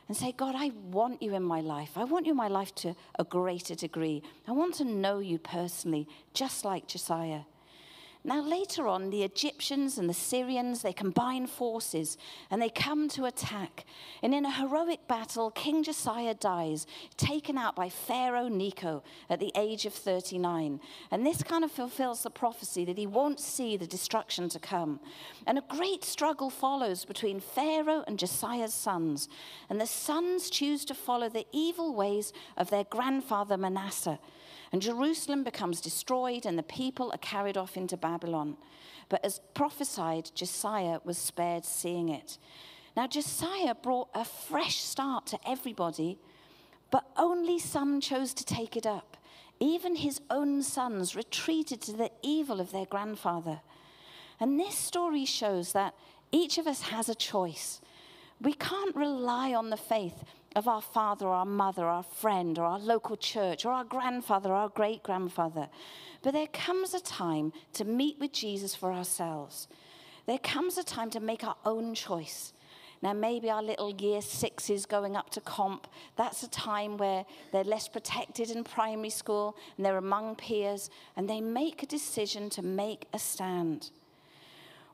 and 0.07 0.15
say, 0.15 0.31
God, 0.31 0.53
I 0.55 0.73
want 0.91 1.23
you 1.23 1.33
in 1.33 1.41
my 1.41 1.61
life. 1.61 1.93
I 1.95 2.03
want 2.03 2.27
you 2.27 2.33
in 2.33 2.37
my 2.37 2.49
life 2.49 2.75
to 2.75 2.95
a 3.17 3.23
greater 3.23 3.73
degree. 3.73 4.21
I 4.47 4.51
want 4.51 4.75
to 4.75 4.85
know 4.85 5.17
you 5.17 5.39
personally, 5.39 6.07
just 6.35 6.63
like 6.63 6.85
Josiah. 6.85 7.41
Now, 8.25 8.41
later 8.41 8.85
on, 8.85 9.11
the 9.11 9.23
Egyptians 9.23 9.97
and 9.97 10.09
the 10.09 10.13
Syrians, 10.13 10.81
they 10.81 10.91
combine 10.91 11.47
forces 11.47 12.17
and 12.51 12.61
they 12.61 12.69
come 12.69 13.07
to 13.09 13.23
attack. 13.23 13.85
And 14.21 14.35
in 14.35 14.45
a 14.45 14.51
heroic 14.51 15.07
battle, 15.07 15.51
King 15.51 15.83
Josiah 15.83 16.33
dies, 16.33 16.85
taken 17.15 17.57
out 17.57 17.77
by 17.77 17.87
Pharaoh 17.87 18.49
Necho 18.49 19.03
at 19.29 19.39
the 19.39 19.53
age 19.55 19.85
of 19.85 19.93
39. 19.93 20.81
And 21.11 21.25
this 21.25 21.43
kind 21.43 21.63
of 21.63 21.71
fulfills 21.71 22.23
the 22.23 22.29
prophecy 22.29 22.83
that 22.83 22.97
he 22.97 23.07
won't 23.07 23.39
see 23.39 23.77
the 23.77 23.87
destruction 23.87 24.49
to 24.49 24.59
come. 24.59 24.99
And 25.47 25.57
a 25.57 25.63
great 25.69 26.03
struggle 26.03 26.49
follows 26.49 27.05
between 27.05 27.39
Pharaoh 27.39 28.03
and 28.05 28.19
Josiah's 28.19 28.73
sons. 28.73 29.29
And 29.69 29.79
the 29.79 29.87
sons 29.87 30.49
choose 30.49 30.83
to 30.85 30.93
follow 30.93 31.29
the 31.29 31.47
evil 31.53 31.95
ways 31.95 32.33
of 32.57 32.69
their 32.69 32.83
grandfather 32.83 33.55
Manasseh. 33.55 34.19
And 34.71 34.81
Jerusalem 34.81 35.43
becomes 35.43 35.81
destroyed, 35.81 36.45
and 36.45 36.57
the 36.57 36.63
people 36.63 37.11
are 37.11 37.17
carried 37.17 37.57
off 37.57 37.75
into 37.75 37.97
Babylon. 37.97 38.57
But 39.09 39.25
as 39.25 39.41
prophesied, 39.53 40.31
Josiah 40.35 40.99
was 41.03 41.17
spared 41.17 41.65
seeing 41.65 42.09
it. 42.09 42.37
Now, 42.95 43.07
Josiah 43.07 43.75
brought 43.75 44.09
a 44.13 44.23
fresh 44.25 44.77
start 44.77 45.25
to 45.27 45.39
everybody, 45.47 46.19
but 46.91 47.05
only 47.17 47.57
some 47.57 48.01
chose 48.01 48.33
to 48.35 48.45
take 48.45 48.75
it 48.77 48.85
up. 48.85 49.17
Even 49.59 49.95
his 49.95 50.21
own 50.29 50.61
sons 50.61 51.15
retreated 51.15 51.81
to 51.81 51.93
the 51.93 52.11
evil 52.21 52.59
of 52.61 52.71
their 52.71 52.85
grandfather. 52.85 53.61
And 54.39 54.59
this 54.59 54.75
story 54.75 55.25
shows 55.25 55.73
that 55.73 55.93
each 56.31 56.57
of 56.57 56.67
us 56.67 56.83
has 56.83 57.09
a 57.09 57.15
choice. 57.15 57.81
We 58.39 58.53
can't 58.53 58.95
rely 58.95 59.53
on 59.53 59.69
the 59.69 59.77
faith 59.77 60.23
of 60.55 60.67
our 60.67 60.81
father 60.81 61.27
or 61.27 61.33
our 61.33 61.45
mother 61.45 61.85
our 61.85 62.03
friend 62.03 62.57
or 62.57 62.65
our 62.65 62.79
local 62.79 63.15
church 63.15 63.65
or 63.65 63.71
our 63.71 63.83
grandfather 63.83 64.49
or 64.49 64.55
our 64.55 64.69
great 64.69 65.03
grandfather. 65.03 65.69
But 66.21 66.33
there 66.33 66.47
comes 66.47 66.93
a 66.93 66.99
time 66.99 67.53
to 67.73 67.85
meet 67.85 68.19
with 68.19 68.33
Jesus 68.33 68.75
for 68.75 68.91
ourselves. 68.91 69.67
There 70.25 70.39
comes 70.39 70.77
a 70.77 70.83
time 70.83 71.09
to 71.11 71.19
make 71.19 71.43
our 71.43 71.55
own 71.65 71.95
choice. 71.95 72.53
Now, 73.01 73.13
maybe 73.13 73.49
our 73.49 73.63
little 73.63 73.95
year 73.95 74.21
sixes 74.21 74.85
going 74.85 75.15
up 75.15 75.29
to 75.31 75.41
comp, 75.41 75.87
that's 76.17 76.43
a 76.43 76.49
time 76.49 76.97
where 76.97 77.25
they're 77.53 77.63
less 77.63 77.87
protected 77.87 78.51
in 78.51 78.65
primary 78.65 79.09
school 79.09 79.55
and 79.77 79.85
they're 79.85 79.97
among 79.97 80.35
peers 80.35 80.89
and 81.15 81.29
they 81.29 81.39
make 81.39 81.81
a 81.81 81.85
decision 81.85 82.49
to 82.51 82.61
make 82.61 83.07
a 83.13 83.19
stand. 83.19 83.91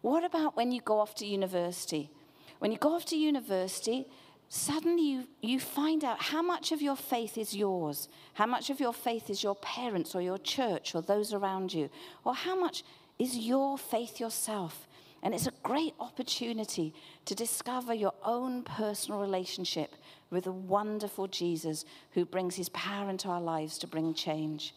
What 0.02 0.24
about 0.24 0.56
when 0.56 0.72
you 0.72 0.82
go 0.82 1.00
off 1.00 1.16
to 1.16 1.26
university? 1.26 2.12
When 2.60 2.72
you 2.72 2.78
go 2.78 2.94
off 2.94 3.06
to 3.06 3.18
university, 3.18 4.06
suddenly 4.50 5.04
you, 5.04 5.28
you 5.42 5.60
find 5.60 6.04
out 6.04 6.22
how 6.22 6.42
much 6.42 6.72
of 6.72 6.82
your 6.82 6.96
faith 6.96 7.38
is 7.38 7.56
yours, 7.56 8.08
how 8.34 8.46
much 8.46 8.70
of 8.70 8.80
your 8.80 8.94
faith 8.94 9.30
is 9.30 9.44
your 9.44 9.56
parents 9.56 10.16
or 10.16 10.22
your 10.22 10.38
church 10.38 10.96
or 10.96 11.02
those 11.02 11.34
around 11.34 11.74
you, 11.74 11.90
or 12.24 12.34
how 12.36 12.56
much 12.56 12.84
is 13.20 13.38
your 13.38 13.78
faith 13.78 14.20
yourself. 14.20 14.88
And 15.24 15.34
it's 15.34 15.48
a 15.48 15.54
great 15.64 15.94
opportunity 16.00 16.94
to 17.26 17.34
discover 17.34 17.94
your 17.94 18.14
own 18.24 18.62
personal 18.62 19.20
relationship 19.20 19.96
with 20.30 20.46
a 20.46 20.52
wonderful 20.52 21.28
Jesus 21.28 21.84
who 22.12 22.26
brings 22.26 22.56
his 22.56 22.70
power 22.70 23.10
into 23.10 23.30
our 23.30 23.42
lives 23.42 23.80
to 23.80 23.88
bring 23.88 24.14
change. 24.14 24.76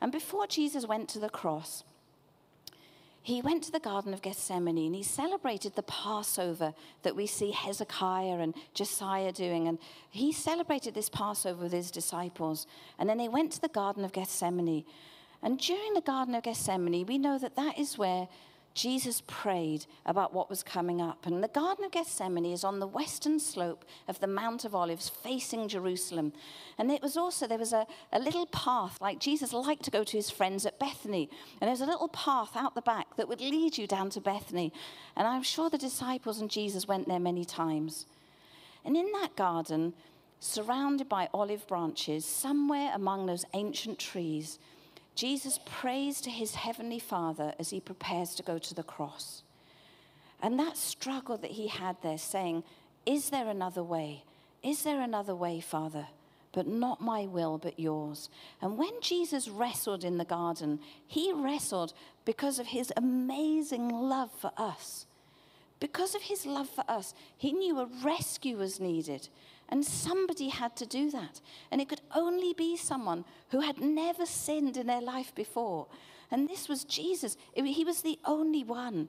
And 0.00 0.12
before 0.12 0.46
Jesus 0.46 0.86
went 0.86 1.08
to 1.10 1.18
the 1.18 1.30
cross, 1.30 1.82
he 3.28 3.42
went 3.42 3.62
to 3.62 3.70
the 3.70 3.78
Garden 3.78 4.14
of 4.14 4.22
Gethsemane 4.22 4.86
and 4.86 4.94
he 4.94 5.02
celebrated 5.02 5.74
the 5.76 5.82
Passover 5.82 6.72
that 7.02 7.14
we 7.14 7.26
see 7.26 7.50
Hezekiah 7.50 8.38
and 8.38 8.54
Josiah 8.72 9.32
doing. 9.32 9.68
And 9.68 9.78
he 10.10 10.32
celebrated 10.32 10.94
this 10.94 11.10
Passover 11.10 11.64
with 11.64 11.72
his 11.72 11.90
disciples. 11.90 12.66
And 12.98 13.06
then 13.06 13.18
they 13.18 13.28
went 13.28 13.52
to 13.52 13.60
the 13.60 13.68
Garden 13.68 14.02
of 14.02 14.14
Gethsemane. 14.14 14.82
And 15.42 15.60
during 15.60 15.92
the 15.92 16.00
Garden 16.00 16.34
of 16.36 16.42
Gethsemane, 16.42 17.04
we 17.04 17.18
know 17.18 17.38
that 17.38 17.54
that 17.56 17.78
is 17.78 17.98
where 17.98 18.28
Jesus 18.74 19.22
prayed 19.26 19.86
about 20.06 20.32
what 20.32 20.48
was 20.48 20.62
coming 20.62 21.00
up. 21.00 21.26
And 21.26 21.42
the 21.42 21.48
Garden 21.48 21.84
of 21.84 21.90
Gethsemane 21.90 22.46
is 22.46 22.62
on 22.62 22.78
the 22.78 22.86
western 22.86 23.40
slope 23.40 23.84
of 24.06 24.20
the 24.20 24.26
Mount 24.26 24.64
of 24.64 24.74
Olives 24.74 25.08
facing 25.08 25.66
Jerusalem. 25.66 26.32
And 26.78 26.90
it 26.92 27.02
was 27.02 27.16
also, 27.16 27.46
there 27.46 27.58
was 27.58 27.72
a, 27.72 27.86
a 28.12 28.20
little 28.20 28.46
path, 28.46 28.96
like 29.00 29.18
Jesus 29.18 29.52
liked 29.52 29.82
to 29.84 29.90
go 29.90 30.04
to 30.04 30.16
his 30.16 30.30
friends 30.30 30.64
at 30.64 30.78
Bethany. 30.78 31.28
And 31.60 31.68
there's 31.68 31.80
a 31.80 31.86
little 31.86 32.08
path 32.08 32.54
out 32.54 32.76
the 32.76 32.82
back 32.82 33.16
that 33.16 33.28
would 33.28 33.40
lead 33.40 33.76
you 33.76 33.88
down 33.88 34.10
to 34.10 34.20
Bethany. 34.20 34.72
And 35.16 35.26
I'm 35.26 35.42
sure 35.42 35.68
the 35.68 35.78
disciples 35.78 36.40
and 36.40 36.50
Jesus 36.50 36.86
went 36.86 37.08
there 37.08 37.18
many 37.18 37.44
times. 37.44 38.06
And 38.84 38.96
in 38.96 39.10
that 39.12 39.34
garden, 39.34 39.94
surrounded 40.40 41.08
by 41.08 41.28
olive 41.34 41.66
branches, 41.66 42.24
somewhere 42.24 42.92
among 42.94 43.26
those 43.26 43.44
ancient 43.54 43.98
trees, 43.98 44.58
Jesus 45.18 45.58
prays 45.64 46.20
to 46.20 46.30
his 46.30 46.54
heavenly 46.54 47.00
Father 47.00 47.52
as 47.58 47.70
he 47.70 47.80
prepares 47.80 48.36
to 48.36 48.44
go 48.44 48.56
to 48.56 48.72
the 48.72 48.84
cross. 48.84 49.42
And 50.40 50.56
that 50.60 50.76
struggle 50.76 51.36
that 51.38 51.50
he 51.50 51.66
had 51.66 51.96
there, 52.04 52.18
saying, 52.18 52.62
Is 53.04 53.30
there 53.30 53.48
another 53.48 53.82
way? 53.82 54.22
Is 54.62 54.84
there 54.84 55.00
another 55.00 55.34
way, 55.34 55.58
Father? 55.58 56.06
But 56.52 56.68
not 56.68 57.00
my 57.00 57.26
will, 57.26 57.58
but 57.58 57.80
yours. 57.80 58.30
And 58.62 58.78
when 58.78 58.92
Jesus 59.00 59.48
wrestled 59.48 60.04
in 60.04 60.18
the 60.18 60.24
garden, 60.24 60.78
he 61.08 61.32
wrestled 61.32 61.94
because 62.24 62.60
of 62.60 62.68
his 62.68 62.92
amazing 62.96 63.88
love 63.88 64.30
for 64.30 64.52
us. 64.56 65.06
Because 65.80 66.14
of 66.14 66.22
his 66.22 66.46
love 66.46 66.68
for 66.68 66.84
us, 66.88 67.12
he 67.36 67.50
knew 67.50 67.80
a 67.80 67.88
rescue 68.04 68.58
was 68.58 68.78
needed. 68.78 69.28
And 69.68 69.84
somebody 69.84 70.48
had 70.48 70.76
to 70.76 70.86
do 70.86 71.10
that. 71.10 71.40
And 71.70 71.80
it 71.80 71.88
could 71.88 72.00
only 72.14 72.54
be 72.54 72.76
someone 72.76 73.24
who 73.50 73.60
had 73.60 73.78
never 73.78 74.24
sinned 74.24 74.76
in 74.76 74.86
their 74.86 75.02
life 75.02 75.34
before. 75.34 75.86
And 76.30 76.48
this 76.48 76.68
was 76.68 76.84
Jesus. 76.84 77.36
He 77.54 77.84
was 77.84 78.02
the 78.02 78.18
only 78.24 78.64
one. 78.64 79.08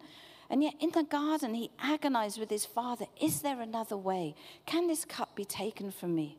And 0.50 0.64
yet 0.64 0.74
in 0.80 0.92
the 0.92 1.04
garden, 1.04 1.54
he 1.54 1.72
agonized 1.80 2.40
with 2.40 2.50
his 2.50 2.66
father 2.66 3.06
Is 3.22 3.42
there 3.42 3.62
another 3.62 3.98
way? 3.98 4.36
Can 4.66 4.88
this 4.88 5.06
cup 5.06 5.36
be 5.36 5.46
taken 5.46 5.92
from 5.92 6.16
me? 6.16 6.38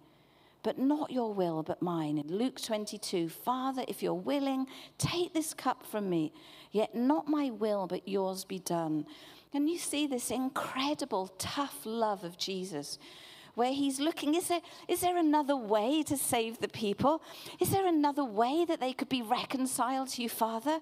But 0.63 0.79
not 0.79 1.11
your 1.11 1.33
will, 1.33 1.63
but 1.63 1.81
mine. 1.81 2.19
In 2.19 2.37
Luke 2.37 2.61
22, 2.61 3.31
Father, 3.31 3.83
if 3.89 4.03
you're 4.03 4.13
willing, 4.13 4.67
take 4.99 5.33
this 5.33 5.55
cup 5.55 5.87
from 5.87 6.11
me. 6.11 6.33
Yet 6.71 6.95
not 6.95 7.29
my 7.29 7.51
will, 7.51 7.87
but 7.87 8.07
yours 8.07 8.45
be 8.45 8.59
done. 8.59 9.07
And 9.55 9.71
you 9.71 9.79
see 9.79 10.07
this 10.07 10.31
incredible, 10.31 11.29
tough 11.39 11.79
love 11.85 12.25
of 12.25 12.37
Jesus 12.37 12.99
where 13.55 13.73
he's 13.73 14.01
looking 14.01 14.35
is 14.35 14.49
there, 14.49 14.61
is 14.89 15.01
there 15.01 15.17
another 15.17 15.57
way 15.57 16.03
to 16.05 16.17
save 16.17 16.59
the 16.59 16.69
people? 16.69 17.23
Is 17.61 17.71
there 17.71 17.87
another 17.87 18.25
way 18.25 18.65
that 18.67 18.81
they 18.81 18.93
could 18.93 19.09
be 19.09 19.23
reconciled 19.23 20.09
to 20.11 20.23
you, 20.23 20.29
Father? 20.29 20.81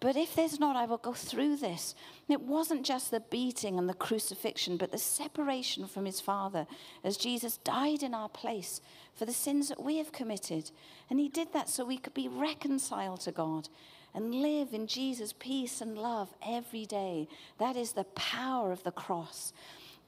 But 0.00 0.16
if 0.16 0.36
there's 0.36 0.60
not, 0.60 0.76
I 0.76 0.84
will 0.84 0.98
go 0.98 1.12
through 1.12 1.56
this. 1.56 1.94
it 2.28 2.40
wasn't 2.40 2.86
just 2.86 3.10
the 3.10 3.20
beating 3.20 3.78
and 3.78 3.88
the 3.88 3.94
crucifixion, 3.94 4.76
but 4.76 4.92
the 4.92 4.98
separation 4.98 5.86
from 5.86 6.04
his 6.04 6.20
Father 6.20 6.66
as 7.02 7.16
Jesus 7.16 7.56
died 7.58 8.04
in 8.04 8.14
our 8.14 8.28
place 8.28 8.80
for 9.14 9.24
the 9.24 9.32
sins 9.32 9.68
that 9.68 9.82
we 9.82 9.98
have 9.98 10.12
committed. 10.12 10.70
And 11.10 11.18
he 11.18 11.28
did 11.28 11.52
that 11.52 11.68
so 11.68 11.84
we 11.84 11.98
could 11.98 12.14
be 12.14 12.28
reconciled 12.28 13.20
to 13.22 13.32
God. 13.32 13.68
and 14.14 14.34
live 14.34 14.72
in 14.72 14.86
Jesus' 14.86 15.34
peace 15.38 15.82
and 15.82 15.98
love 15.98 16.32
every 16.44 16.86
day. 16.86 17.28
That 17.58 17.76
is 17.76 17.92
the 17.92 18.04
power 18.04 18.72
of 18.72 18.82
the 18.82 18.90
cross. 18.90 19.52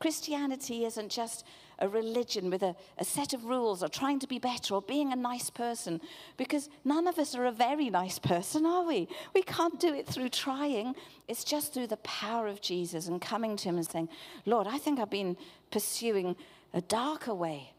Christianity 0.00 0.86
isn't 0.86 1.10
just 1.10 1.44
a 1.78 1.88
religion 1.88 2.50
with 2.50 2.62
a, 2.62 2.74
a, 2.98 3.04
set 3.04 3.32
of 3.32 3.44
rules 3.44 3.82
or 3.82 3.88
trying 3.88 4.18
to 4.18 4.26
be 4.26 4.38
better 4.38 4.74
or 4.74 4.82
being 4.82 5.12
a 5.12 5.16
nice 5.16 5.50
person 5.50 6.00
because 6.36 6.68
none 6.84 7.06
of 7.06 7.18
us 7.18 7.34
are 7.34 7.46
a 7.46 7.52
very 7.52 7.90
nice 7.90 8.18
person, 8.18 8.66
are 8.66 8.84
we? 8.84 9.08
We 9.34 9.42
can't 9.42 9.78
do 9.78 9.94
it 9.94 10.06
through 10.06 10.30
trying. 10.30 10.94
It's 11.28 11.44
just 11.44 11.72
through 11.72 11.88
the 11.88 11.96
power 11.98 12.48
of 12.48 12.60
Jesus 12.60 13.08
and 13.08 13.20
coming 13.20 13.56
to 13.56 13.68
Him 13.68 13.76
and 13.76 13.86
saying, 13.86 14.08
Lord, 14.46 14.66
I 14.66 14.78
think 14.78 14.98
I've 15.00 15.10
been 15.10 15.36
pursuing 15.70 16.36
a 16.74 16.80
darker 16.80 17.34
way, 17.34 17.72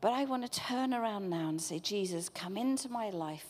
but 0.00 0.12
I 0.12 0.24
want 0.24 0.50
to 0.50 0.60
turn 0.60 0.92
around 0.92 1.28
now 1.30 1.48
and 1.48 1.60
say, 1.60 1.78
Jesus, 1.78 2.28
come 2.28 2.56
into 2.56 2.88
my 2.88 3.10
life, 3.10 3.46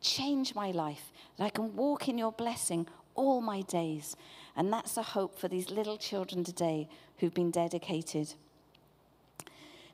change 0.00 0.54
my 0.54 0.70
life, 0.70 1.12
that 1.36 1.44
I 1.44 1.50
can 1.50 1.76
walk 1.76 2.08
in 2.08 2.18
your 2.18 2.32
blessing 2.32 2.86
all 3.14 3.40
my 3.40 3.62
days. 3.62 4.16
And 4.60 4.70
that's 4.70 4.98
a 4.98 5.02
hope 5.02 5.38
for 5.38 5.48
these 5.48 5.70
little 5.70 5.96
children 5.96 6.44
today 6.44 6.86
who've 7.16 7.32
been 7.32 7.50
dedicated. 7.50 8.34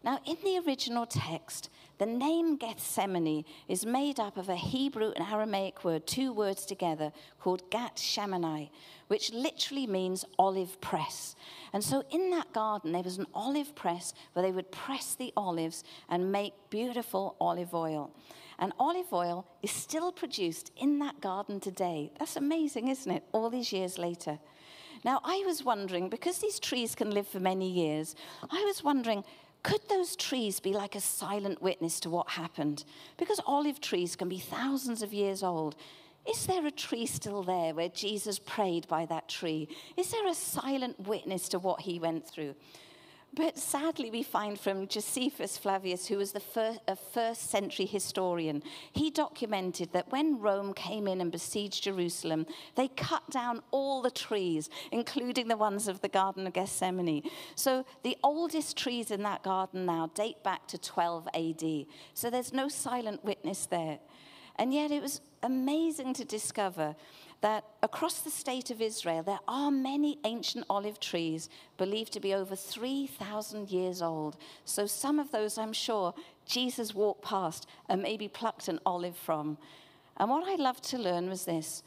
Now, 0.03 0.19
in 0.27 0.39
the 0.43 0.61
original 0.67 1.07
text, 1.07 1.71
the 1.99 2.07
name 2.07 2.57
Gethsemane 2.57 3.45
is 3.69 3.87
made 3.87 4.19
up 4.19 4.37
of 4.37 4.49
a 4.49 4.57
Hebrew 4.57 5.13
and 5.15 5.25
Aramaic 5.25 5.85
word, 5.85 6.05
two 6.09 6.33
words 6.33 6.67
together, 6.67 7.13
called 7.39 7.71
Gat 7.71 7.95
Shamanai, 7.95 8.71
which 9.07 9.33
literally 9.33 9.87
means 9.87 10.25
olive 10.37 10.81
press. 10.81 11.37
And 11.73 11.85
so 11.85 12.03
in 12.11 12.31
that 12.31 12.53
garden, 12.53 12.91
there 12.91 13.05
was 13.05 13.19
an 13.19 13.27
olive 13.35 13.73
press 13.77 14.15
where 14.33 14.43
they 14.43 14.51
would 14.51 14.73
press 14.73 15.15
the 15.15 15.33
olives 15.37 15.85
and 16.09 16.33
make 16.33 16.55
beautiful 16.71 17.37
olive 17.41 17.73
oil. 17.73 18.11
And 18.59 18.73
olive 18.81 19.13
oil 19.13 19.47
is 19.63 19.71
still 19.71 20.11
produced 20.11 20.73
in 20.77 20.99
that 20.99 21.21
garden 21.21 21.61
today. 21.61 22.11
That's 22.19 22.35
amazing, 22.35 22.89
isn't 22.89 23.13
it? 23.13 23.23
All 23.31 23.49
these 23.49 23.73
years 23.73 23.97
later. 23.97 24.41
Now, 25.05 25.21
I 25.25 25.43
was 25.47 25.65
wondering, 25.65 26.09
because 26.09 26.39
these 26.39 26.59
trees 26.59 26.95
can 26.95 27.11
live 27.11 27.27
for 27.27 27.41
many 27.41 27.71
years, 27.71 28.15
I 28.51 28.63
was 28.65 28.83
wondering 28.83 29.25
could 29.63 29.89
those 29.89 30.15
trees 30.15 30.61
be 30.61 30.73
like 30.73 30.95
a 30.95 31.01
silent 31.01 31.61
witness 31.61 31.99
to 32.01 32.11
what 32.11 32.31
happened? 32.31 32.85
Because 33.17 33.41
olive 33.47 33.81
trees 33.81 34.15
can 34.15 34.29
be 34.29 34.39
thousands 34.39 35.03
of 35.03 35.13
years 35.13 35.43
old. 35.43 35.75
Is 36.29 36.47
there 36.47 36.65
a 36.65 36.71
tree 36.71 37.05
still 37.05 37.43
there 37.43 37.75
where 37.75 37.89
Jesus 37.89 38.39
prayed 38.39 38.87
by 38.87 39.07
that 39.07 39.29
tree? 39.29 39.69
Is 39.97 40.13
there 40.13 40.29
a 40.29 40.35
silent 40.35 41.09
witness 41.09 41.49
to 41.49 41.59
what 41.59 41.81
he 41.81 41.99
went 41.99 42.29
through? 42.29 42.55
But 43.37 43.59
sadly, 43.59 44.11
we 44.11 44.23
find 44.23 44.59
from 44.59 44.89
Josephus 44.89 45.59
Flavius, 45.59 46.07
who 46.07 46.17
was 46.17 46.33
the 46.33 46.41
first, 46.41 46.81
a 46.89 46.97
first 46.97 47.51
century 47.51 47.85
historian, 47.85 48.63
he 48.93 49.11
documented 49.11 49.93
that 49.93 50.11
when 50.11 50.41
Rome 50.41 50.73
came 50.73 51.07
in 51.07 51.21
and 51.21 51.31
besieged 51.31 51.85
Jerusalem, 51.85 52.47
they 52.77 52.89
cut 52.89 53.29
down 53.29 53.61
all 53.73 54.01
the 54.01 54.11
trees, 54.11 54.71
including 54.91 55.49
the 55.49 55.57
ones 55.59 55.87
of 55.87 56.01
the 56.01 56.09
Garden 56.09 56.47
of 56.47 56.55
Gethsemane. 56.55 57.29
So 57.57 57.85
the 58.03 58.17
oldest 58.25 58.79
trees 58.79 59.11
in 59.11 59.23
that 59.25 59.43
garden 59.43 59.85
now 59.85 60.11
date 60.15 60.43
back 60.43 60.67
to 60.69 60.79
12 60.79 61.29
AD. 61.35 61.87
So 62.15 62.31
there's 62.31 62.55
no 62.55 62.69
silent 62.69 63.23
witness 63.23 63.67
there. 63.67 63.99
And 64.59 64.73
yet 64.73 64.91
it 64.91 65.03
was 65.03 65.21
amazing 65.43 66.15
to 66.15 66.25
discover 66.25 66.97
that 67.41 67.65
across 67.83 68.21
the 68.21 68.31
state 68.31 68.71
of 68.71 68.81
Israel, 68.81 69.23
there 69.23 69.41
are 69.47 69.71
many 69.71 70.19
ancient 70.25 70.65
olive 70.71 70.99
trees 70.99 71.49
believed 71.77 72.13
to 72.15 72.21
be 72.21 72.35
over 72.35 72.57
3,000 72.57 73.71
years 73.71 74.03
old. 74.03 74.37
So 74.65 74.87
some 74.87 75.19
of 75.19 75.33
those, 75.33 75.59
I'm 75.59 75.73
sure, 75.73 76.15
Jesus 76.47 76.95
walked 76.95 77.23
past 77.23 77.67
and 77.89 78.03
maybe 78.03 78.29
plucked 78.29 78.69
an 78.69 78.81
olive 78.87 79.17
from. 79.17 79.59
And 80.17 80.31
what 80.31 80.49
I 80.49 80.55
loved 80.55 80.85
to 80.85 80.99
learn 80.99 81.29
was 81.29 81.45
this 81.45 81.83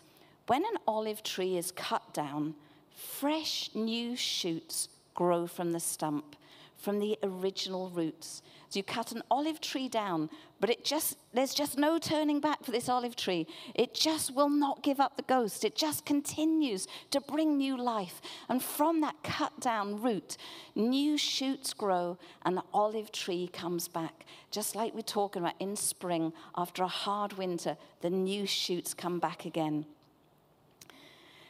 when 0.48 0.64
an 0.64 0.80
olive 0.88 1.24
tree 1.24 1.58
is 1.58 1.72
cut 1.72 2.14
down, 2.14 2.56
fresh 2.92 3.70
new 3.74 4.16
shoots 4.16 4.90
grow 5.14 5.48
from 5.48 5.72
the 5.72 5.80
stump, 5.80 6.36
from 6.80 7.00
the 7.00 7.20
original 7.22 7.90
roots. 7.90 8.42
So 8.70 8.80
you 8.80 8.84
cut 8.84 9.12
an 9.12 9.24
olive 9.30 9.60
tree 9.60 9.90
down, 9.90 10.30
but 10.60 10.70
it 10.70 10.86
just 10.86 11.18
there's 11.34 11.54
just 11.54 11.78
no 11.78 11.98
turning 12.00 12.40
back 12.40 12.64
for 12.64 12.72
this 12.72 12.88
olive 12.88 13.16
tree. 13.16 13.48
It 13.76 13.94
just 13.94 14.34
will 14.34 14.50
not 14.50 14.84
give 14.84 15.00
up 15.00 15.18
the 15.18 15.24
ghost. 15.24 15.66
It 15.66 15.76
just 15.76 16.06
continues 16.06 16.88
to 17.12 17.20
bring 17.20 17.58
new 17.58 17.78
life. 17.78 18.22
And 18.48 18.64
from 18.64 19.02
that 19.02 19.16
cut 19.24 19.60
down 19.60 20.02
root, 20.02 20.38
new 20.76 21.18
shoots 21.18 21.74
grow 21.74 22.18
and 22.44 22.56
the 22.56 22.64
olive 22.74 23.12
tree 23.12 23.50
comes 23.52 23.88
back. 23.88 24.26
Just 24.52 24.76
like 24.76 24.94
we're 24.94 25.02
talking 25.02 25.42
about 25.42 25.60
in 25.60 25.76
spring, 25.76 26.32
after 26.56 26.84
a 26.84 26.88
hard 26.88 27.34
winter, 27.34 27.76
the 28.02 28.10
new 28.10 28.46
shoots 28.46 28.94
come 28.94 29.20
back 29.20 29.46
again. 29.46 29.86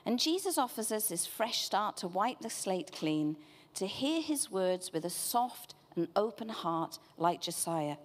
And 0.05 0.19
Jesus 0.19 0.57
offers 0.57 0.91
us 0.91 1.09
this 1.09 1.25
fresh 1.25 1.61
start 1.61 1.97
to 1.97 2.07
wipe 2.07 2.39
the 2.39 2.49
slate 2.49 2.91
clean, 2.91 3.35
to 3.75 3.87
hear 3.87 4.21
his 4.21 4.51
words 4.51 4.91
with 4.93 5.05
a 5.05 5.09
soft 5.09 5.75
and 5.95 6.07
open 6.15 6.49
heart 6.49 6.99
like 7.17 7.41
Josiah. 7.41 7.97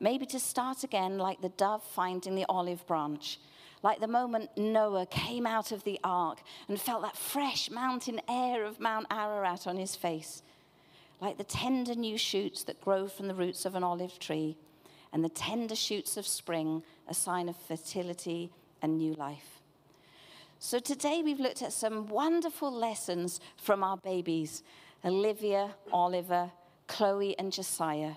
Maybe 0.00 0.26
to 0.26 0.40
start 0.40 0.82
again 0.82 1.18
like 1.18 1.40
the 1.40 1.48
dove 1.50 1.82
finding 1.82 2.34
the 2.34 2.46
olive 2.48 2.86
branch, 2.86 3.38
like 3.82 4.00
the 4.00 4.08
moment 4.08 4.50
Noah 4.56 5.06
came 5.06 5.46
out 5.46 5.72
of 5.72 5.84
the 5.84 6.00
ark 6.02 6.38
and 6.68 6.80
felt 6.80 7.02
that 7.02 7.16
fresh 7.16 7.70
mountain 7.70 8.20
air 8.28 8.64
of 8.64 8.80
Mount 8.80 9.06
Ararat 9.10 9.66
on 9.66 9.76
his 9.76 9.94
face, 9.94 10.42
like 11.20 11.38
the 11.38 11.44
tender 11.44 11.94
new 11.94 12.18
shoots 12.18 12.64
that 12.64 12.80
grow 12.80 13.06
from 13.06 13.28
the 13.28 13.34
roots 13.34 13.64
of 13.64 13.74
an 13.74 13.84
olive 13.84 14.18
tree, 14.18 14.56
and 15.12 15.22
the 15.22 15.28
tender 15.28 15.76
shoots 15.76 16.16
of 16.16 16.26
spring, 16.26 16.82
a 17.06 17.14
sign 17.14 17.48
of 17.48 17.56
fertility 17.56 18.50
and 18.80 18.98
new 18.98 19.14
life. 19.14 19.51
So 20.64 20.78
today 20.78 21.22
we've 21.24 21.40
looked 21.40 21.60
at 21.62 21.72
some 21.72 22.06
wonderful 22.06 22.70
lessons 22.70 23.40
from 23.56 23.82
our 23.82 23.96
babies 23.96 24.62
Olivia, 25.04 25.74
Oliver, 25.92 26.52
Chloe, 26.86 27.36
and 27.36 27.52
Josiah. 27.52 28.12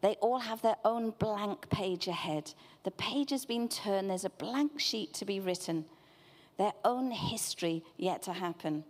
They 0.00 0.14
all 0.14 0.40
have 0.40 0.60
their 0.60 0.74
own 0.84 1.10
blank 1.20 1.70
page 1.70 2.08
ahead. 2.08 2.52
The 2.82 2.90
page 2.90 3.30
has 3.30 3.44
been 3.44 3.68
turned, 3.68 4.10
there's 4.10 4.24
a 4.24 4.30
blank 4.30 4.80
sheet 4.80 5.14
to 5.14 5.24
be 5.24 5.38
written, 5.38 5.84
their 6.58 6.72
own 6.84 7.12
history 7.12 7.84
yet 7.96 8.22
to 8.22 8.32
happen. 8.32 8.82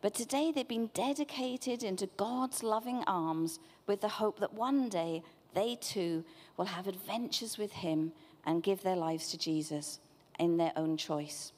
But 0.00 0.14
today 0.14 0.50
they've 0.50 0.66
been 0.66 0.90
dedicated 0.94 1.84
into 1.84 2.08
God's 2.16 2.64
loving 2.64 3.04
arms 3.06 3.60
with 3.86 4.00
the 4.00 4.08
hope 4.08 4.40
that 4.40 4.52
one 4.52 4.88
day 4.88 5.22
they 5.54 5.76
too 5.76 6.24
will 6.56 6.64
have 6.64 6.88
adventures 6.88 7.56
with 7.56 7.70
Him 7.70 8.10
and 8.44 8.64
give 8.64 8.82
their 8.82 8.96
lives 8.96 9.30
to 9.30 9.38
Jesus 9.38 10.00
in 10.38 10.56
their 10.56 10.72
own 10.76 10.96
choice. 10.96 11.52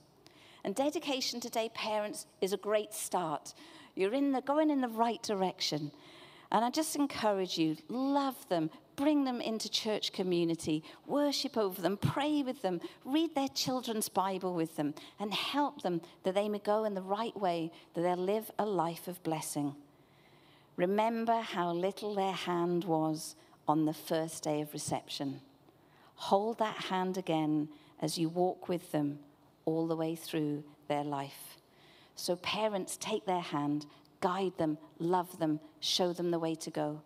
And 0.64 0.74
dedication 0.74 1.40
today, 1.40 1.70
parents, 1.74 2.26
is 2.40 2.52
a 2.52 2.56
great 2.56 2.94
start. 2.94 3.54
You're 3.94 4.14
in 4.14 4.32
the, 4.32 4.40
going 4.40 4.70
in 4.70 4.80
the 4.80 4.88
right 4.88 5.22
direction. 5.22 5.92
And 6.50 6.64
I 6.64 6.70
just 6.70 6.96
encourage 6.96 7.58
you 7.58 7.76
love 7.88 8.48
them, 8.48 8.70
bring 8.96 9.24
them 9.24 9.40
into 9.40 9.68
church 9.68 10.12
community, 10.12 10.82
worship 11.06 11.56
over 11.56 11.82
them, 11.82 11.96
pray 11.96 12.42
with 12.42 12.62
them, 12.62 12.80
read 13.04 13.34
their 13.34 13.48
children's 13.48 14.08
Bible 14.08 14.54
with 14.54 14.76
them, 14.76 14.94
and 15.18 15.34
help 15.34 15.82
them 15.82 16.00
that 16.22 16.34
they 16.34 16.48
may 16.48 16.60
go 16.60 16.84
in 16.84 16.94
the 16.94 17.02
right 17.02 17.36
way, 17.36 17.72
that 17.94 18.02
they'll 18.02 18.16
live 18.16 18.50
a 18.58 18.64
life 18.64 19.08
of 19.08 19.22
blessing. 19.22 19.74
Remember 20.76 21.40
how 21.40 21.72
little 21.72 22.14
their 22.14 22.32
hand 22.32 22.84
was 22.84 23.36
on 23.68 23.84
the 23.84 23.94
first 23.94 24.42
day 24.42 24.60
of 24.60 24.72
reception. 24.72 25.40
Hold 26.16 26.58
that 26.58 26.76
hand 26.84 27.18
again 27.18 27.68
as 28.04 28.18
you 28.18 28.28
walk 28.28 28.68
with 28.68 28.92
them 28.92 29.18
all 29.64 29.88
the 29.88 29.96
way 29.96 30.14
through 30.14 30.62
their 30.86 31.02
life. 31.02 31.56
So, 32.14 32.36
parents, 32.36 32.96
take 32.96 33.26
their 33.26 33.40
hand 33.40 33.86
guide 34.24 34.56
them, 34.56 34.78
love 34.98 35.38
them, 35.38 35.60
show 35.80 36.14
them 36.14 36.30
the 36.30 36.38
way 36.38 36.54
to 36.54 36.70
go. 36.70 37.02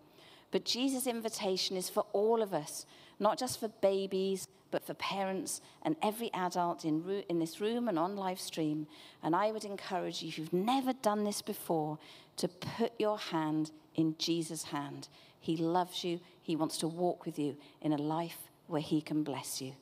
But 0.51 0.63
Jesus' 0.63 1.05
invitation 1.05 1.75
is 1.75 1.89
for 1.89 2.05
all 2.13 2.41
of 2.41 2.53
us, 2.53 2.85
not 3.19 3.37
just 3.37 3.59
for 3.59 3.67
babies, 3.81 4.47
but 4.71 4.85
for 4.85 4.93
parents 4.93 5.59
and 5.81 5.97
every 6.01 6.31
adult 6.33 6.85
in, 6.85 7.23
in 7.27 7.39
this 7.39 7.59
room 7.59 7.89
and 7.89 7.99
on 7.99 8.15
live 8.15 8.39
stream. 8.39 8.87
And 9.21 9.35
I 9.35 9.51
would 9.51 9.65
encourage 9.65 10.21
you, 10.21 10.29
if 10.29 10.37
you've 10.37 10.53
never 10.53 10.93
done 10.93 11.25
this 11.25 11.41
before, 11.41 11.99
to 12.37 12.47
put 12.47 12.93
your 12.97 13.17
hand 13.17 13.71
in 13.95 14.15
Jesus' 14.17 14.63
hand. 14.63 15.09
He 15.41 15.57
loves 15.57 16.05
you, 16.05 16.21
He 16.41 16.55
wants 16.55 16.77
to 16.77 16.87
walk 16.87 17.25
with 17.25 17.37
you 17.37 17.57
in 17.81 17.91
a 17.91 17.97
life 17.97 18.37
where 18.67 18.81
He 18.81 19.01
can 19.01 19.23
bless 19.23 19.61
you. 19.61 19.73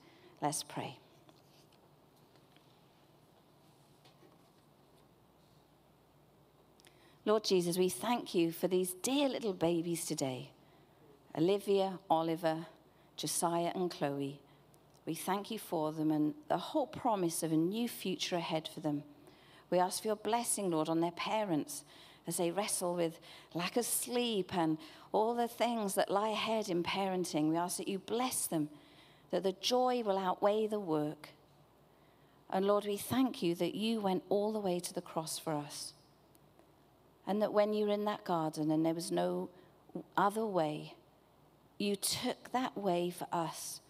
Let's 0.42 0.64
pray. 0.64 0.98
Lord 7.28 7.44
Jesus, 7.44 7.78
we 7.78 7.90
thank 7.90 8.34
you 8.34 8.54
for 8.54 8.70
these 8.70 8.94
dear 9.02 9.28
little 9.28 9.52
babies 9.52 10.06
today 10.06 10.52
Olivia, 11.38 12.00
Oliver, 12.10 12.68
Josiah, 13.18 13.74
and 13.76 13.92
Chloe. 13.92 14.40
We 15.06 15.14
thank 15.14 15.52
you 15.52 15.60
for 15.60 15.92
them 15.92 16.10
and 16.10 16.36
the 16.48 16.58
whole 16.58 16.88
promise 16.88 17.44
of 17.44 17.52
a 17.52 17.58
new 17.58 17.90
future 17.90 18.38
ahead 18.38 18.70
for 18.74 18.80
them. 18.80 19.04
We 19.70 19.78
ask 19.78 20.02
for 20.02 20.08
your 20.08 20.16
blessing, 20.16 20.72
Lord, 20.72 20.88
on 20.88 21.02
their 21.02 21.12
parents 21.12 21.84
as 22.28 22.38
they 22.38 22.50
wrestle 22.50 22.96
with 22.96 23.20
lack 23.54 23.76
of 23.76 23.84
sleep 23.84 24.56
and 24.56 24.78
all 25.12 25.36
the 25.36 25.50
things 25.50 25.96
that 25.96 26.10
lie 26.10 26.30
ahead 26.30 26.70
in 26.70 26.82
parenting. 26.82 27.50
We 27.50 27.58
ask 27.58 27.76
that 27.76 27.90
you 27.90 28.00
bless 28.00 28.48
them, 28.48 28.70
that 29.32 29.44
the 29.44 29.52
joy 29.52 30.02
will 30.02 30.18
outweigh 30.18 30.68
the 30.68 30.80
work. 30.80 31.32
And 32.50 32.66
Lord, 32.66 32.86
we 32.86 32.96
thank 32.96 33.44
you 33.44 33.54
that 33.56 33.76
you 33.76 34.00
went 34.00 34.24
all 34.30 34.54
the 34.54 34.60
way 34.60 34.80
to 34.80 34.94
the 34.94 35.02
cross 35.02 35.38
for 35.38 35.52
us. 35.52 35.92
And 37.28 37.42
that 37.42 37.54
when 37.54 37.74
you 37.74 37.86
were 37.86 37.94
in 37.94 38.06
that 38.06 38.24
garden 38.24 38.72
and 38.72 38.86
there 38.86 38.94
was 38.94 39.12
no 39.12 39.50
other 40.16 40.46
way, 40.46 40.94
you 41.78 41.96
took 41.96 42.52
that 42.54 42.78
way 42.78 43.10
for 43.10 43.28
us 43.32 43.82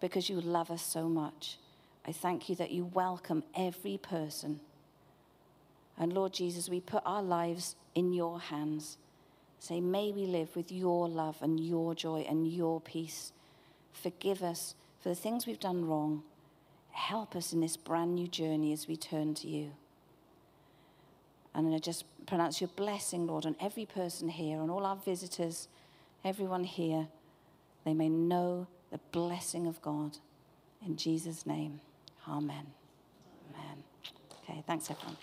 because 0.00 0.28
you 0.28 0.40
love 0.40 0.70
us 0.70 0.82
so 0.84 1.08
much. 1.08 1.58
I 2.06 2.12
thank 2.12 2.48
you 2.48 2.54
that 2.56 2.70
you 2.70 2.84
welcome 2.84 3.44
every 3.56 3.96
person. 3.96 4.60
And 5.98 6.12
Lord 6.12 6.32
Jesus, 6.32 6.68
we 6.68 6.80
put 6.80 7.02
our 7.06 7.22
lives 7.22 7.76
in 7.94 8.12
your 8.12 8.40
hands. 8.40 8.98
Say, 9.58 9.80
may 9.80 10.10
we 10.10 10.26
live 10.26 10.56
with 10.56 10.72
your 10.72 11.08
love 11.08 11.36
and 11.40 11.60
your 11.60 11.94
joy 11.94 12.26
and 12.28 12.46
your 12.46 12.80
peace. 12.80 13.32
Forgive 13.92 14.42
us 14.42 14.74
for 15.00 15.08
the 15.08 15.14
things 15.14 15.46
we've 15.46 15.60
done 15.60 15.86
wrong. 15.86 16.24
Help 16.90 17.36
us 17.36 17.52
in 17.52 17.60
this 17.60 17.76
brand 17.76 18.14
new 18.14 18.26
journey 18.26 18.72
as 18.72 18.88
we 18.88 18.96
turn 18.96 19.34
to 19.34 19.48
you. 19.48 19.70
And 21.54 21.74
I 21.74 21.78
just 21.78 22.04
pronounce 22.26 22.60
your 22.60 22.70
blessing, 22.76 23.26
Lord, 23.26 23.44
on 23.44 23.56
every 23.60 23.86
person 23.86 24.28
here, 24.28 24.58
on 24.58 24.70
all 24.70 24.86
our 24.86 24.96
visitors, 24.96 25.68
everyone 26.24 26.64
here. 26.64 27.08
They 27.84 27.94
may 27.94 28.08
know 28.08 28.66
the 28.90 28.98
blessing 29.10 29.66
of 29.66 29.80
God. 29.82 30.18
In 30.84 30.96
Jesus' 30.96 31.46
name, 31.46 31.80
amen. 32.28 32.66
Amen. 33.50 33.84
Okay, 34.44 34.62
thanks, 34.66 34.90
everyone. 34.90 35.16